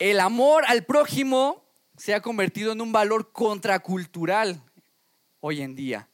El 0.01 0.19
amor 0.19 0.65
al 0.67 0.87
prójimo 0.87 1.63
se 1.95 2.15
ha 2.15 2.23
convertido 2.23 2.73
en 2.73 2.81
un 2.81 2.91
valor 2.91 3.33
contracultural 3.33 4.65
hoy 5.41 5.61
en 5.61 5.77
día. 5.77 6.09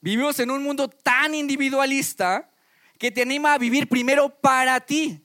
Vivimos 0.00 0.40
en 0.40 0.50
un 0.50 0.62
mundo 0.62 0.88
tan 0.88 1.34
individualista 1.34 2.50
que 2.98 3.10
te 3.10 3.20
anima 3.20 3.52
a 3.52 3.58
vivir 3.58 3.90
primero 3.90 4.30
para 4.40 4.80
ti. 4.80 5.22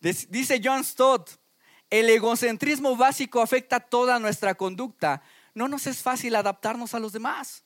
Dice 0.00 0.58
John 0.64 0.82
Stott, 0.82 1.32
el 1.90 2.08
egocentrismo 2.08 2.96
básico 2.96 3.42
afecta 3.42 3.78
toda 3.78 4.18
nuestra 4.18 4.54
conducta. 4.54 5.20
No 5.52 5.68
nos 5.68 5.86
es 5.86 6.02
fácil 6.02 6.34
adaptarnos 6.34 6.94
a 6.94 6.98
los 6.98 7.12
demás. 7.12 7.62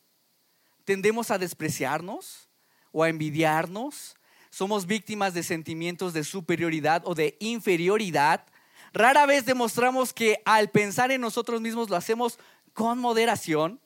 Tendemos 0.85 1.31
a 1.31 1.39
despreciarnos 1.39 2.49
o 2.91 3.05
a 3.05 3.09
envidiarnos. 3.09 4.17
Somos 4.51 4.87
víctimas 4.87 5.33
de 5.33 5.43
sentimientos 5.43 6.13
de 6.13 6.25
superioridad 6.25 7.03
o 7.07 7.15
de 7.15 7.37
inferioridad. 7.41 8.45
Rara 8.93 9.25
vez 9.25 9.47
demostramos 9.47 10.13
que 10.13 10.43
al 10.45 10.71
pensar 10.71 11.13
en 11.13 11.21
nosotros 11.21 11.61
mismos 11.61 11.89
lo 11.89 11.97
hacemos 11.97 12.39
con 12.73 12.99
moderación. 12.99 13.81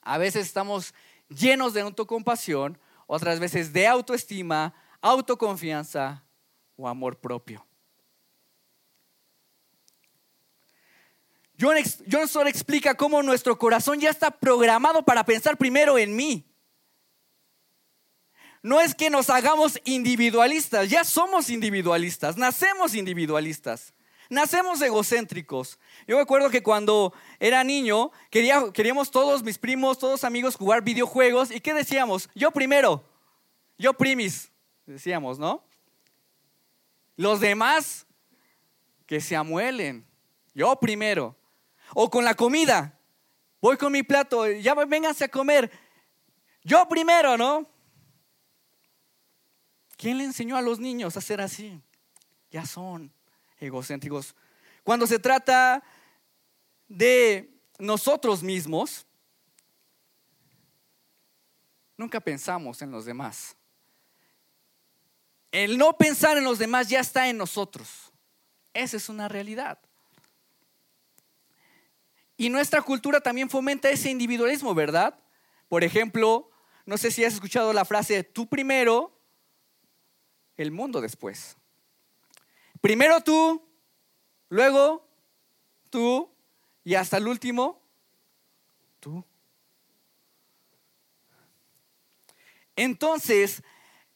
A 0.00 0.18
veces 0.18 0.46
estamos 0.46 0.94
llenos 1.28 1.74
de 1.74 1.82
autocompasión, 1.82 2.78
otras 3.06 3.38
veces 3.38 3.72
de 3.72 3.86
autoestima, 3.86 4.74
autoconfianza 5.00 6.24
o 6.76 6.88
amor 6.88 7.18
propio. 7.18 7.64
John, 11.60 12.48
explica 12.48 12.96
cómo 12.96 13.22
nuestro 13.22 13.56
corazón 13.56 14.00
ya 14.00 14.10
está 14.10 14.30
programado 14.32 15.04
para 15.04 15.24
pensar 15.24 15.56
primero 15.56 15.96
en 15.96 16.16
mí. 16.16 16.51
No 18.62 18.80
es 18.80 18.94
que 18.94 19.10
nos 19.10 19.28
hagamos 19.28 19.80
individualistas, 19.84 20.88
ya 20.88 21.02
somos 21.02 21.50
individualistas, 21.50 22.36
nacemos 22.36 22.94
individualistas, 22.94 23.92
nacemos 24.30 24.80
egocéntricos. 24.80 25.80
Yo 26.06 26.16
me 26.16 26.22
acuerdo 26.22 26.48
que 26.48 26.62
cuando 26.62 27.12
era 27.40 27.64
niño 27.64 28.12
queríamos 28.30 29.10
todos, 29.10 29.42
mis 29.42 29.58
primos, 29.58 29.98
todos 29.98 30.22
amigos, 30.22 30.54
jugar 30.54 30.82
videojuegos 30.82 31.50
y 31.50 31.60
¿qué 31.60 31.74
decíamos? 31.74 32.30
Yo 32.34 32.52
primero, 32.52 33.04
yo 33.78 33.94
primis, 33.94 34.52
decíamos, 34.86 35.40
¿no? 35.40 35.64
Los 37.16 37.40
demás 37.40 38.06
que 39.06 39.20
se 39.20 39.36
amuelen. 39.36 40.06
Yo 40.54 40.74
primero. 40.76 41.36
O 41.94 42.08
con 42.08 42.24
la 42.24 42.34
comida. 42.34 42.98
Voy 43.60 43.76
con 43.76 43.92
mi 43.92 44.02
plato, 44.02 44.50
ya 44.50 44.74
vénganse 44.74 45.24
a 45.24 45.28
comer. 45.28 45.70
Yo 46.64 46.88
primero, 46.88 47.36
¿no? 47.36 47.68
¿Quién 50.02 50.18
le 50.18 50.24
enseñó 50.24 50.56
a 50.56 50.62
los 50.62 50.80
niños 50.80 51.16
a 51.16 51.20
ser 51.20 51.40
así? 51.40 51.80
Ya 52.50 52.66
son 52.66 53.12
egocéntricos. 53.60 54.34
Cuando 54.82 55.06
se 55.06 55.20
trata 55.20 55.80
de 56.88 57.48
nosotros 57.78 58.42
mismos, 58.42 59.06
nunca 61.96 62.20
pensamos 62.20 62.82
en 62.82 62.90
los 62.90 63.04
demás. 63.04 63.54
El 65.52 65.78
no 65.78 65.96
pensar 65.96 66.36
en 66.36 66.42
los 66.42 66.58
demás 66.58 66.88
ya 66.88 66.98
está 66.98 67.28
en 67.28 67.36
nosotros. 67.36 68.10
Esa 68.74 68.96
es 68.96 69.08
una 69.08 69.28
realidad. 69.28 69.78
Y 72.36 72.48
nuestra 72.48 72.82
cultura 72.82 73.20
también 73.20 73.48
fomenta 73.48 73.88
ese 73.88 74.10
individualismo, 74.10 74.74
¿verdad? 74.74 75.16
Por 75.68 75.84
ejemplo, 75.84 76.50
no 76.86 76.98
sé 76.98 77.12
si 77.12 77.24
has 77.24 77.34
escuchado 77.34 77.72
la 77.72 77.84
frase, 77.84 78.24
tú 78.24 78.48
primero, 78.48 79.11
el 80.62 80.70
mundo 80.70 81.00
después. 81.00 81.56
Primero 82.80 83.20
tú, 83.20 83.62
luego 84.48 85.06
tú 85.90 86.30
y 86.84 86.94
hasta 86.94 87.18
el 87.18 87.28
último, 87.28 87.80
tú. 88.98 89.24
Entonces, 92.74 93.62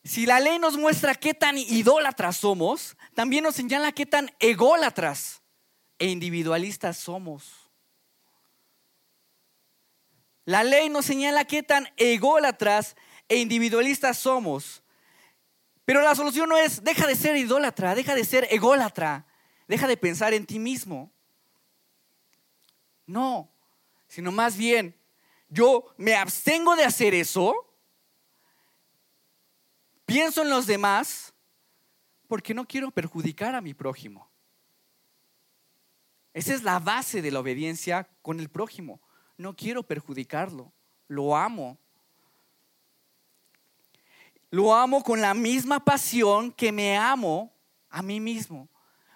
si 0.03 0.25
la 0.25 0.41
ley 0.41 0.59
nos 0.59 0.77
muestra 0.77 1.15
qué 1.15 1.35
tan 1.35 1.59
idólatras 1.59 2.37
somos, 2.37 2.97
también 3.15 3.45
nos 3.45 3.57
señala 3.57 3.93
qué 3.93 4.07
tan 4.07 4.31
ególatras 4.39 5.43
e 5.99 6.07
individualistas 6.09 6.97
somos. 6.97 7.71
La 10.45 10.63
ley 10.63 10.89
nos 10.89 11.05
señala 11.05 11.45
qué 11.45 11.63
tan 11.63 11.89
ególatras 11.97 12.97
e 13.29 13.39
individualistas 13.39 14.17
somos. 14.19 14.83
Pero 15.87 16.03
la 16.03 16.14
solución 16.14 16.51
no 16.51 16.59
es, 16.59 16.85
deja 16.85 17.07
de 17.07 17.16
ser 17.16 17.35
idólatra, 17.37 17.94
deja 17.94 18.14
de 18.14 18.27
ser 18.27 18.46
ególatra, 18.51 19.25
deja 19.66 19.87
de 19.87 19.96
pensar 19.96 20.35
en 20.35 20.44
ti 20.44 20.59
mismo. 20.59 21.11
No, 23.07 23.51
sino 24.07 24.31
más 24.31 24.59
bien, 24.59 24.94
yo 25.49 25.94
me 25.96 26.14
abstengo 26.14 26.77
de 26.77 26.85
hacer 26.85 27.14
eso, 27.14 27.72
pienso 30.05 30.42
en 30.42 30.51
los 30.51 30.66
demás, 30.66 31.33
porque 32.29 32.53
no 32.53 32.66
quiero 32.66 32.90
perjudicar 32.90 33.55
a 33.55 33.62
mi 33.62 33.72
prójimo. 33.72 34.29
Esa 36.35 36.53
es 36.53 36.62
la 36.62 36.79
base 36.79 37.22
de 37.22 37.31
la 37.31 37.40
obediencia 37.40 38.11
con 38.20 38.40
el 38.40 38.51
prójimo 38.51 39.01
no 39.37 39.55
quiero 39.55 39.83
perjudicarlo, 39.83 40.72
lo 41.09 41.37
amo. 41.37 41.79
Lo 44.51 44.75
amo 44.75 45.03
con 45.03 45.21
la 45.21 45.35
misma 45.35 45.85
pasión 45.85 46.53
que 46.53 46.73
me 46.73 46.97
amo 46.97 47.53
a 47.91 48.03
mí 48.03 48.21
mismo. 48.21 48.69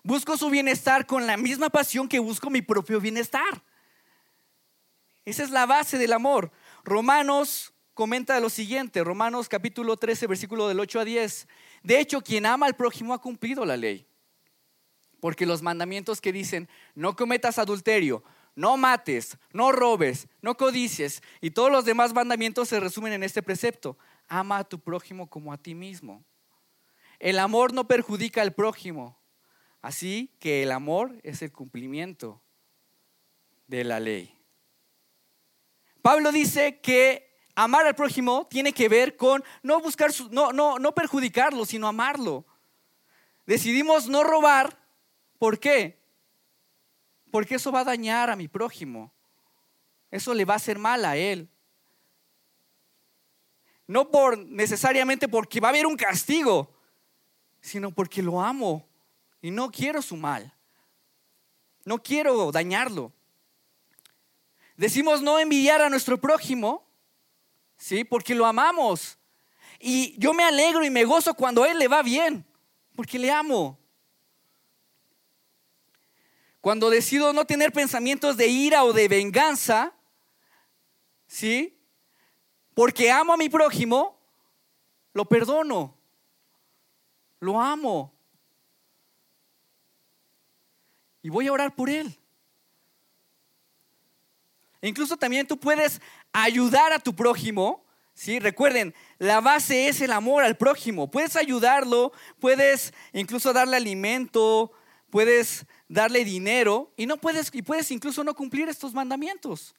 Busco 0.02 0.36
su 0.36 0.50
bienestar 0.50 1.06
con 1.06 1.26
la 1.26 1.36
misma 1.36 1.68
pasión 1.68 2.08
que 2.08 2.18
busco 2.18 2.50
mi 2.50 2.62
propio 2.62 3.00
bienestar. 3.00 3.62
Esa 5.24 5.42
es 5.42 5.50
la 5.50 5.66
base 5.66 5.98
del 5.98 6.12
amor. 6.12 6.50
Romanos 6.84 7.72
comenta 7.94 8.40
lo 8.40 8.48
siguiente, 8.48 9.04
Romanos 9.04 9.48
capítulo 9.48 9.96
13, 9.96 10.26
versículo 10.26 10.68
del 10.68 10.80
8 10.80 11.00
a 11.00 11.04
10. 11.04 11.48
De 11.82 12.00
hecho, 12.00 12.22
quien 12.22 12.46
ama 12.46 12.66
al 12.66 12.74
prójimo 12.74 13.12
ha 13.12 13.20
cumplido 13.20 13.64
la 13.64 13.76
ley. 13.76 14.06
Porque 15.20 15.44
los 15.44 15.60
mandamientos 15.60 16.20
que 16.20 16.32
dicen, 16.32 16.68
no 16.94 17.14
cometas 17.14 17.58
adulterio, 17.58 18.24
no 18.56 18.76
mates, 18.78 19.36
no 19.52 19.70
robes, 19.70 20.28
no 20.40 20.56
codicies 20.56 21.22
y 21.40 21.50
todos 21.50 21.70
los 21.70 21.84
demás 21.84 22.14
mandamientos 22.14 22.68
se 22.68 22.80
resumen 22.80 23.12
en 23.12 23.22
este 23.22 23.42
precepto. 23.42 23.98
Ama 24.30 24.56
a 24.56 24.64
tu 24.64 24.80
prójimo 24.80 25.28
como 25.28 25.52
a 25.52 25.58
ti 25.58 25.74
mismo. 25.74 26.24
El 27.18 27.38
amor 27.38 27.74
no 27.74 27.86
perjudica 27.86 28.40
al 28.40 28.54
prójimo, 28.54 29.20
así 29.82 30.34
que 30.40 30.62
el 30.62 30.72
amor 30.72 31.20
es 31.22 31.42
el 31.42 31.52
cumplimiento 31.52 32.42
de 33.66 33.84
la 33.84 34.00
ley. 34.00 34.34
Pablo 36.00 36.32
dice 36.32 36.80
que 36.80 37.36
amar 37.54 37.86
al 37.86 37.94
prójimo 37.94 38.46
tiene 38.48 38.72
que 38.72 38.88
ver 38.88 39.18
con 39.18 39.44
no 39.62 39.82
buscar 39.82 40.10
no, 40.30 40.54
no, 40.54 40.78
no 40.78 40.94
perjudicarlo, 40.94 41.66
sino 41.66 41.86
amarlo. 41.86 42.46
Decidimos 43.44 44.08
no 44.08 44.24
robar, 44.24 44.78
¿por 45.38 45.60
qué? 45.60 46.00
porque 47.30 47.54
eso 47.54 47.72
va 47.72 47.80
a 47.80 47.84
dañar 47.84 48.30
a 48.30 48.36
mi 48.36 48.48
prójimo. 48.48 49.12
Eso 50.10 50.34
le 50.34 50.44
va 50.44 50.54
a 50.54 50.56
hacer 50.56 50.78
mal 50.78 51.04
a 51.04 51.16
él. 51.16 51.48
No 53.90 54.08
por 54.08 54.38
necesariamente 54.38 55.26
porque 55.26 55.58
va 55.58 55.66
a 55.66 55.70
haber 55.70 55.84
un 55.84 55.96
castigo, 55.96 56.72
sino 57.60 57.90
porque 57.90 58.22
lo 58.22 58.40
amo 58.40 58.88
y 59.42 59.50
no 59.50 59.68
quiero 59.68 60.00
su 60.00 60.16
mal. 60.16 60.54
No 61.84 62.00
quiero 62.00 62.52
dañarlo. 62.52 63.12
Decimos 64.76 65.22
no 65.22 65.40
envidiar 65.40 65.82
a 65.82 65.90
nuestro 65.90 66.20
prójimo, 66.20 66.86
¿sí? 67.76 68.04
Porque 68.04 68.32
lo 68.32 68.46
amamos. 68.46 69.18
Y 69.80 70.16
yo 70.20 70.34
me 70.34 70.44
alegro 70.44 70.84
y 70.84 70.90
me 70.90 71.04
gozo 71.04 71.34
cuando 71.34 71.64
a 71.64 71.68
él 71.68 71.80
le 71.80 71.88
va 71.88 72.04
bien, 72.04 72.46
porque 72.94 73.18
le 73.18 73.32
amo. 73.32 73.76
Cuando 76.60 76.90
decido 76.90 77.32
no 77.32 77.44
tener 77.44 77.72
pensamientos 77.72 78.36
de 78.36 78.46
ira 78.46 78.84
o 78.84 78.92
de 78.92 79.08
venganza, 79.08 79.92
¿sí? 81.26 81.79
Porque 82.80 83.10
amo 83.10 83.34
a 83.34 83.36
mi 83.36 83.50
prójimo, 83.50 84.18
lo 85.12 85.26
perdono, 85.26 85.94
lo 87.38 87.60
amo. 87.60 88.10
Y 91.20 91.28
voy 91.28 91.46
a 91.46 91.52
orar 91.52 91.74
por 91.74 91.90
él. 91.90 92.18
Incluso 94.80 95.18
también 95.18 95.46
tú 95.46 95.60
puedes 95.60 96.00
ayudar 96.32 96.94
a 96.94 96.98
tu 96.98 97.14
prójimo. 97.14 97.84
¿sí? 98.14 98.38
Recuerden, 98.38 98.94
la 99.18 99.42
base 99.42 99.88
es 99.88 100.00
el 100.00 100.10
amor 100.10 100.42
al 100.42 100.56
prójimo. 100.56 101.10
Puedes 101.10 101.36
ayudarlo, 101.36 102.12
puedes 102.38 102.94
incluso 103.12 103.52
darle 103.52 103.76
alimento, 103.76 104.72
puedes 105.10 105.66
darle 105.86 106.24
dinero 106.24 106.94
y 106.96 107.04
no 107.04 107.18
puedes 107.18 107.50
y 107.52 107.60
puedes 107.60 107.90
incluso 107.90 108.24
no 108.24 108.34
cumplir 108.34 108.70
estos 108.70 108.94
mandamientos. 108.94 109.74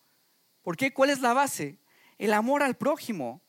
¿Por 0.62 0.78
qué? 0.78 0.94
¿Cuál 0.94 1.10
es 1.10 1.20
la 1.20 1.34
base? 1.34 1.82
El 2.22 2.34
amor 2.34 2.62
al 2.62 2.78
prójimo. 2.78 3.42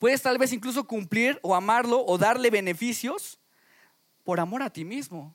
Puedes 0.00 0.20
tal 0.20 0.36
vez 0.36 0.52
incluso 0.52 0.84
cumplir 0.84 1.38
o 1.42 1.54
amarlo 1.54 2.04
o 2.04 2.18
darle 2.18 2.50
beneficios 2.50 3.38
por 4.24 4.40
amor 4.40 4.64
a 4.64 4.70
ti 4.70 4.84
mismo. 4.84 5.32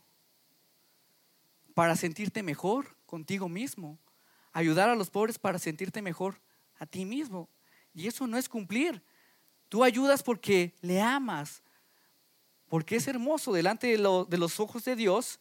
Para 1.73 1.95
sentirte 1.95 2.43
mejor 2.43 2.97
contigo 3.05 3.47
mismo. 3.47 3.97
Ayudar 4.51 4.89
a 4.89 4.95
los 4.95 5.09
pobres 5.09 5.39
para 5.39 5.57
sentirte 5.57 6.01
mejor 6.01 6.41
a 6.79 6.85
ti 6.85 7.05
mismo. 7.05 7.47
Y 7.93 8.07
eso 8.07 8.27
no 8.27 8.37
es 8.37 8.49
cumplir. 8.49 9.01
Tú 9.69 9.85
ayudas 9.85 10.21
porque 10.21 10.75
le 10.81 10.99
amas, 10.99 11.63
porque 12.67 12.97
es 12.97 13.07
hermoso 13.07 13.53
delante 13.53 13.87
de, 13.87 13.97
los 13.97 14.59
ojos 14.59 14.83
de 14.83 14.97
Dios 14.97 15.39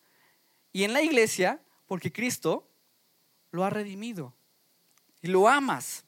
y 0.72 0.84
en 0.84 0.92
la 0.92 1.02
iglesia 1.02 1.60
porque 1.86 2.12
Cristo 2.12 2.70
lo 3.50 3.64
ha 3.64 3.70
redimido 3.70 4.36
y 5.20 5.26
lo 5.26 5.48
amas. 5.48 6.05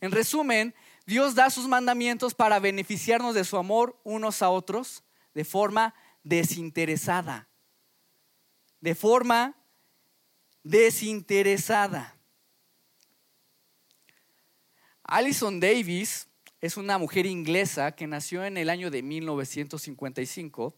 En 0.00 0.12
resumen, 0.12 0.74
Dios 1.06 1.34
da 1.34 1.50
sus 1.50 1.66
mandamientos 1.66 2.34
para 2.34 2.58
beneficiarnos 2.58 3.34
de 3.34 3.44
su 3.44 3.56
amor 3.56 3.98
unos 4.04 4.42
a 4.42 4.50
otros 4.50 5.02
de 5.34 5.44
forma 5.44 5.94
desinteresada. 6.22 7.48
De 8.80 8.94
forma 8.94 9.56
desinteresada. 10.62 12.16
Alison 15.02 15.58
Davis 15.58 16.28
es 16.60 16.76
una 16.76 16.98
mujer 16.98 17.24
inglesa 17.24 17.92
que 17.92 18.06
nació 18.06 18.44
en 18.44 18.56
el 18.56 18.68
año 18.68 18.90
de 18.90 19.02
1955. 19.02 20.76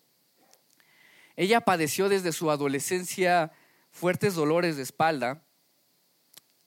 Ella 1.36 1.62
padeció 1.62 2.08
desde 2.08 2.32
su 2.32 2.50
adolescencia 2.50 3.50
fuertes 3.90 4.34
dolores 4.34 4.76
de 4.76 4.82
espalda 4.82 5.42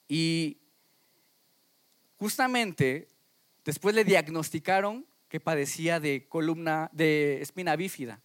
y 0.07 0.62
justamente 2.23 3.09
después 3.65 3.93
le 3.93 4.05
diagnosticaron 4.05 5.05
que 5.27 5.41
padecía 5.41 5.99
de 5.99 6.25
columna 6.29 6.89
de 6.93 7.41
espina 7.41 7.75
bífida. 7.75 8.21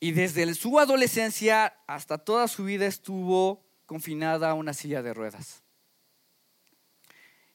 Y 0.00 0.10
desde 0.10 0.52
su 0.56 0.80
adolescencia 0.80 1.78
hasta 1.86 2.18
toda 2.18 2.48
su 2.48 2.64
vida 2.64 2.86
estuvo 2.86 3.64
confinada 3.86 4.50
a 4.50 4.54
una 4.54 4.74
silla 4.74 5.04
de 5.04 5.14
ruedas. 5.14 5.62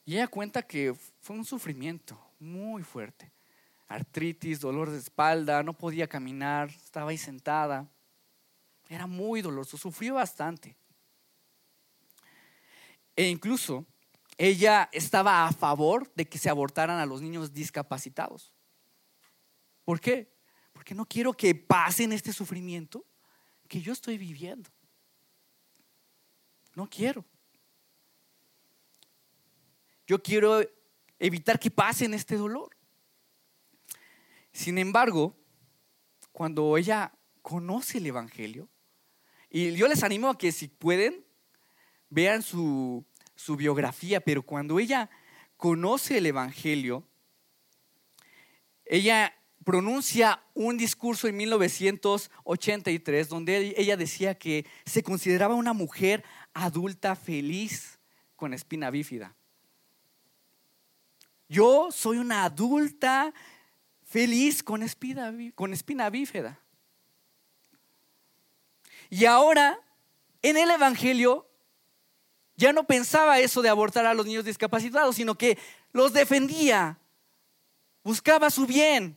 Y 0.06 0.14
ella 0.14 0.30
cuenta 0.30 0.62
que 0.62 0.96
fue 1.20 1.36
un 1.36 1.44
sufrimiento 1.44 2.18
muy 2.40 2.84
fuerte. 2.84 3.30
Artritis, 3.90 4.62
dolor 4.62 4.90
de 4.90 5.00
espalda, 5.00 5.64
no 5.64 5.74
podía 5.74 6.08
caminar, 6.08 6.70
estaba 6.70 7.12
ahí 7.12 7.18
sentada. 7.18 7.86
Era 8.88 9.06
muy 9.06 9.42
doloroso, 9.42 9.78
sufrió 9.78 10.14
bastante. 10.14 10.78
E 13.18 13.28
incluso 13.28 13.86
ella 14.38 14.90
estaba 14.92 15.48
a 15.48 15.52
favor 15.52 16.12
de 16.16 16.28
que 16.28 16.38
se 16.38 16.50
abortaran 16.50 17.00
a 17.00 17.06
los 17.06 17.22
niños 17.22 17.54
discapacitados. 17.54 18.54
¿Por 19.84 20.00
qué? 20.00 20.32
Porque 20.74 20.94
no 20.94 21.06
quiero 21.06 21.34
que 21.34 21.56
pasen 21.56 22.12
este 22.12 22.32
sufrimiento 22.32 23.06
que 23.68 23.82
yo 23.82 23.94
estoy 23.94 24.18
viviendo. 24.18 24.70
No 26.76 26.88
quiero. 26.88 27.26
Yo 30.06 30.22
quiero 30.22 30.62
evitar 31.18 31.60
que 31.60 31.72
pasen 31.72 32.14
este 32.14 32.36
dolor. 32.36 32.70
Sin 34.52 34.78
embargo, 34.78 35.36
cuando 36.32 36.78
ella 36.78 37.12
conoce 37.42 37.98
el 37.98 38.06
Evangelio, 38.06 38.70
y 39.50 39.74
yo 39.74 39.88
les 39.88 40.04
animo 40.04 40.30
a 40.30 40.38
que 40.38 40.52
si 40.52 40.68
pueden, 40.68 41.26
vean 42.10 42.44
su, 42.44 43.06
su 43.38 43.56
biografía, 43.56 44.20
pero 44.20 44.42
cuando 44.42 44.80
ella 44.80 45.10
conoce 45.56 46.18
el 46.18 46.26
Evangelio, 46.26 47.08
ella 48.84 49.34
pronuncia 49.64 50.44
un 50.54 50.78
discurso 50.78 51.28
en 51.28 51.38
1983 51.38 53.30
donde 53.30 53.74
ella 53.78 53.96
decía 53.96 54.36
que 54.38 54.66
se 54.86 55.04
consideraba 55.04 55.56
una 55.56 55.74
mujer 55.74 56.24
adulta 56.54 57.16
feliz 57.16 58.00
con 58.36 58.54
espina 58.54 58.90
bífida. 58.90 59.36
Yo 61.50 61.90
soy 61.92 62.18
una 62.18 62.44
adulta 62.44 63.34
feliz 64.04 64.64
con 64.64 64.84
espina, 64.84 65.34
con 65.56 65.74
espina 65.74 66.10
bífida. 66.10 66.60
Y 69.10 69.26
ahora, 69.26 69.80
en 70.42 70.58
el 70.58 70.70
Evangelio, 70.72 71.47
ya 72.58 72.74
no 72.74 72.86
pensaba 72.86 73.40
eso 73.40 73.62
de 73.62 73.70
abortar 73.70 74.08
a 74.08 74.16
los 74.16 74.26
niños 74.26 74.44
discapacitados, 74.44 75.16
sino 75.16 75.36
que 75.36 75.60
los 75.94 76.12
defendía, 76.12 76.98
buscaba 78.04 78.50
su 78.50 78.66
bien. 78.66 79.16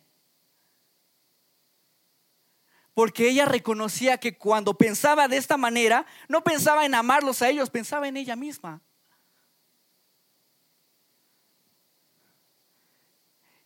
Porque 2.93 3.31
ella 3.31 3.47
reconocía 3.47 4.19
que 4.19 4.37
cuando 4.37 4.75
pensaba 4.75 5.27
de 5.27 5.39
esta 5.39 5.57
manera, 5.57 6.05
no 6.29 6.45
pensaba 6.45 6.85
en 6.85 6.95
amarlos 6.95 7.41
a 7.41 7.49
ellos, 7.49 7.71
pensaba 7.71 8.09
en 8.09 8.19
ella 8.19 8.37
misma. 8.37 8.83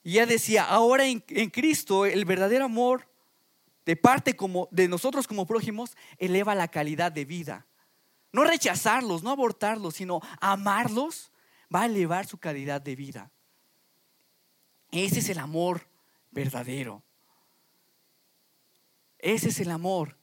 Y 0.04 0.12
ella 0.12 0.26
decía, 0.26 0.64
ahora 0.64 1.06
en, 1.06 1.20
Cristo 1.20 2.06
el 2.06 2.24
verdadero 2.26 2.66
amor 2.66 3.08
de 3.86 3.96
parte 3.96 4.36
como, 4.36 4.68
de 4.70 4.86
nosotros 4.86 5.26
como 5.26 5.46
prójimos 5.46 5.96
eleva 6.18 6.54
la 6.54 6.68
calidad 6.68 7.10
de 7.10 7.24
vida. 7.24 7.66
No 8.34 8.42
rechazarlos, 8.42 9.22
no 9.22 9.30
abortarlos, 9.30 9.94
sino 9.94 10.20
amarlos 10.40 11.30
va 11.72 11.82
a 11.82 11.86
elevar 11.86 12.26
su 12.26 12.36
calidad 12.36 12.80
de 12.80 12.96
vida. 12.96 13.30
Ese 14.90 15.20
es 15.20 15.28
el 15.28 15.38
amor 15.38 15.86
verdadero. 16.32 17.04
Ese 19.20 19.50
es 19.50 19.60
el 19.60 19.70
amor 19.70 20.18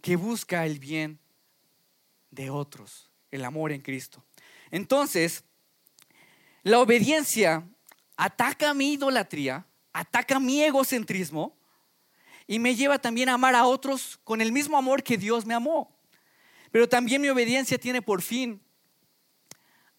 que 0.00 0.16
busca 0.16 0.64
el 0.64 0.78
bien 0.78 1.18
de 2.30 2.48
otros, 2.48 3.10
el 3.30 3.44
amor 3.44 3.70
en 3.70 3.82
Cristo. 3.82 4.24
Entonces, 4.70 5.44
la 6.62 6.80
obediencia 6.80 7.68
ataca 8.16 8.72
mi 8.72 8.94
idolatría, 8.94 9.66
ataca 9.92 10.40
mi 10.40 10.62
egocentrismo 10.62 11.54
y 12.46 12.58
me 12.58 12.74
lleva 12.74 12.98
también 12.98 13.28
a 13.28 13.34
amar 13.34 13.54
a 13.54 13.66
otros 13.66 14.18
con 14.24 14.40
el 14.40 14.52
mismo 14.52 14.78
amor 14.78 15.02
que 15.02 15.18
Dios 15.18 15.44
me 15.44 15.52
amó. 15.52 15.95
Pero 16.70 16.88
también 16.88 17.22
mi 17.22 17.28
obediencia 17.28 17.78
tiene 17.78 18.02
por 18.02 18.22
fin 18.22 18.60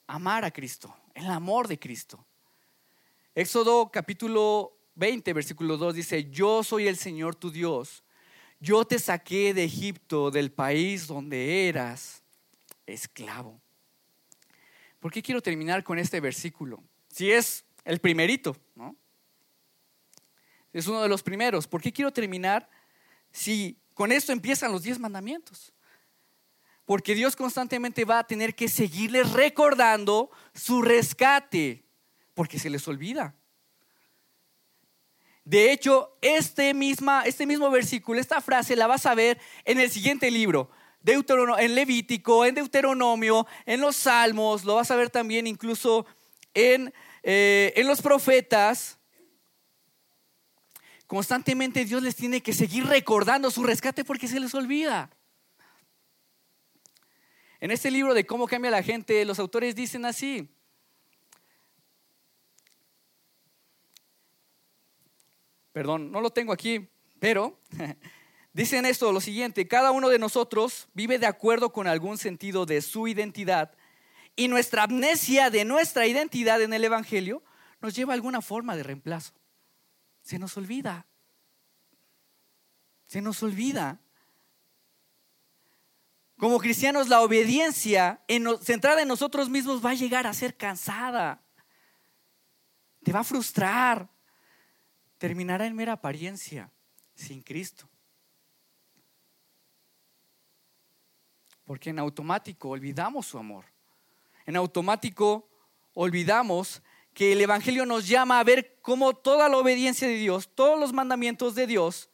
amar 0.05 0.45
a 0.45 0.51
Cristo, 0.51 0.95
el 1.13 1.27
amor 1.27 1.67
de 1.67 1.79
Cristo. 1.79 2.25
Éxodo 3.35 3.91
capítulo 3.91 4.77
20, 4.95 5.33
versículo 5.33 5.77
2 5.77 5.95
dice, 5.95 6.29
yo 6.29 6.63
soy 6.63 6.87
el 6.87 6.97
Señor 6.97 7.35
tu 7.35 7.51
Dios, 7.51 8.03
yo 8.59 8.85
te 8.85 8.97
saqué 8.97 9.53
de 9.53 9.63
Egipto, 9.63 10.31
del 10.31 10.51
país 10.51 11.07
donde 11.07 11.67
eras 11.67 12.23
esclavo. 12.87 13.61
¿Por 14.99 15.11
qué 15.11 15.21
quiero 15.21 15.41
terminar 15.41 15.83
con 15.83 15.99
este 15.99 16.19
versículo? 16.19 16.83
Si 17.09 17.31
es 17.31 17.63
el 17.85 17.99
primerito, 17.99 18.57
¿no? 18.75 18.95
Es 20.73 20.87
uno 20.87 21.01
de 21.01 21.09
los 21.09 21.23
primeros. 21.23 21.67
¿Por 21.67 21.81
qué 21.81 21.93
quiero 21.93 22.11
terminar 22.11 22.69
si 23.31 23.77
con 23.93 24.11
esto 24.11 24.31
empiezan 24.31 24.71
los 24.71 24.83
diez 24.83 24.99
mandamientos? 24.99 25.73
Porque 26.87 27.13
Dios 27.13 27.35
constantemente 27.35 28.03
va 28.03 28.17
a 28.17 28.25
tener 28.25 28.55
que 28.55 28.67
seguirles 28.67 29.33
recordando 29.33 30.31
su 30.55 30.81
rescate, 30.81 31.83
porque 32.33 32.57
se 32.57 32.71
les 32.71 32.87
olvida. 32.87 33.35
De 35.45 35.71
hecho, 35.71 36.17
este, 36.21 36.73
misma, 36.73 37.21
este 37.25 37.45
mismo 37.45 37.69
versículo, 37.69 38.19
esta 38.19 38.41
frase 38.41 38.75
la 38.75 38.87
vas 38.87 39.05
a 39.05 39.13
ver 39.13 39.39
en 39.65 39.79
el 39.79 39.91
siguiente 39.91 40.31
libro, 40.31 40.71
en 41.05 41.75
Levítico, 41.75 42.43
en 42.43 42.55
Deuteronomio, 42.55 43.45
en 43.67 43.81
los 43.81 43.95
Salmos, 43.95 44.65
lo 44.65 44.73
vas 44.73 44.89
a 44.89 44.95
ver 44.95 45.11
también 45.11 45.45
incluso 45.45 46.07
en 46.55 46.91
eh, 47.29 47.73
en 47.75 47.87
los 47.87 48.01
profetas, 48.01 48.97
constantemente 51.07 51.83
Dios 51.83 52.01
les 52.01 52.15
tiene 52.15 52.41
que 52.41 52.53
seguir 52.53 52.85
recordando 52.85 53.51
su 53.51 53.65
rescate 53.65 54.05
porque 54.05 54.29
se 54.29 54.39
les 54.39 54.55
olvida. 54.55 55.09
En 57.59 57.71
este 57.71 57.89
libro 57.89 58.13
de 58.13 58.25
cómo 58.25 58.47
cambia 58.47 58.71
la 58.71 58.83
gente, 58.83 59.25
los 59.25 59.39
autores 59.39 59.75
dicen 59.75 60.05
así. 60.05 60.49
Perdón, 65.71 66.11
no 66.11 66.21
lo 66.21 66.31
tengo 66.31 66.53
aquí, 66.53 66.89
pero 67.19 67.59
dicen 68.53 68.85
esto, 68.85 69.11
lo 69.11 69.21
siguiente, 69.21 69.67
cada 69.67 69.91
uno 69.91 70.09
de 70.09 70.19
nosotros 70.19 70.87
vive 70.93 71.19
de 71.19 71.27
acuerdo 71.27 71.71
con 71.71 71.87
algún 71.87 72.17
sentido 72.17 72.65
de 72.65 72.81
su 72.81 73.07
identidad 73.07 73.75
y 74.35 74.47
nuestra 74.47 74.83
amnesia 74.83 75.49
de 75.49 75.65
nuestra 75.65 76.05
identidad 76.07 76.61
en 76.61 76.73
el 76.73 76.83
Evangelio 76.83 77.43
nos 77.81 77.95
lleva 77.95 78.13
a 78.13 78.15
alguna 78.15 78.41
forma 78.41 78.75
de 78.75 78.83
reemplazo. 78.83 79.33
Se 80.21 80.39
nos 80.39 80.57
olvida. 80.57 81.07
Se 83.07 83.21
nos 83.21 83.41
olvida. 83.41 83.99
Como 86.37 86.59
cristianos, 86.59 87.09
la 87.09 87.21
obediencia 87.21 88.21
centrada 88.61 89.01
en 89.01 89.07
nosotros 89.07 89.49
mismos 89.49 89.83
va 89.83 89.91
a 89.91 89.95
llegar 89.95 90.27
a 90.27 90.33
ser 90.33 90.55
cansada. 90.55 91.41
Te 93.03 93.11
va 93.11 93.21
a 93.21 93.23
frustrar. 93.23 94.09
Terminará 95.17 95.65
en 95.65 95.75
mera 95.75 95.93
apariencia 95.93 96.71
sin 97.15 97.41
Cristo. 97.41 97.89
Porque 101.65 101.89
en 101.89 101.99
automático 101.99 102.69
olvidamos 102.69 103.25
su 103.25 103.37
amor 103.37 103.65
en 104.47 104.55
automático 104.55 105.47
olvidamos 105.93 106.81
que 107.13 107.33
el 107.33 107.41
Evangelio 107.41 107.85
nos 107.85 108.07
llama 108.07 108.39
a 108.39 108.43
ver 108.43 108.79
cómo 108.81 109.13
toda 109.13 109.49
la 109.49 109.57
obediencia 109.57 110.07
de 110.07 110.15
Dios, 110.15 110.49
todos 110.55 110.79
los 110.79 110.93
mandamientos 110.93 111.53
de 111.53 111.67
Dios, 111.67 112.09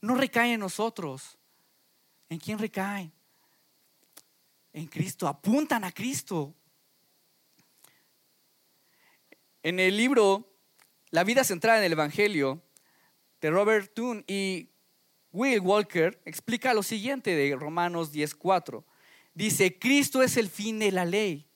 no 0.00 0.16
recaen 0.16 0.54
en 0.54 0.60
nosotros. 0.60 1.38
¿En 2.28 2.38
quién 2.38 2.58
recaen? 2.58 3.12
En 4.76 4.88
Cristo, 4.88 5.26
apuntan 5.26 5.84
a 5.84 5.90
Cristo. 5.90 6.54
En 9.62 9.80
el 9.80 9.96
libro 9.96 10.54
La 11.08 11.24
vida 11.24 11.44
centrada 11.44 11.78
en 11.78 11.84
el 11.84 11.92
Evangelio 11.92 12.62
de 13.40 13.48
Robert 13.48 13.94
Toon 13.94 14.22
y 14.28 14.68
Will 15.32 15.60
Walker 15.60 16.20
explica 16.26 16.74
lo 16.74 16.82
siguiente 16.82 17.34
de 17.34 17.56
Romanos 17.56 18.12
10:4. 18.12 18.84
Dice, 19.32 19.78
Cristo 19.78 20.22
es 20.22 20.36
el 20.36 20.50
fin 20.50 20.78
de 20.78 20.92
la 20.92 21.06
ley 21.06 21.48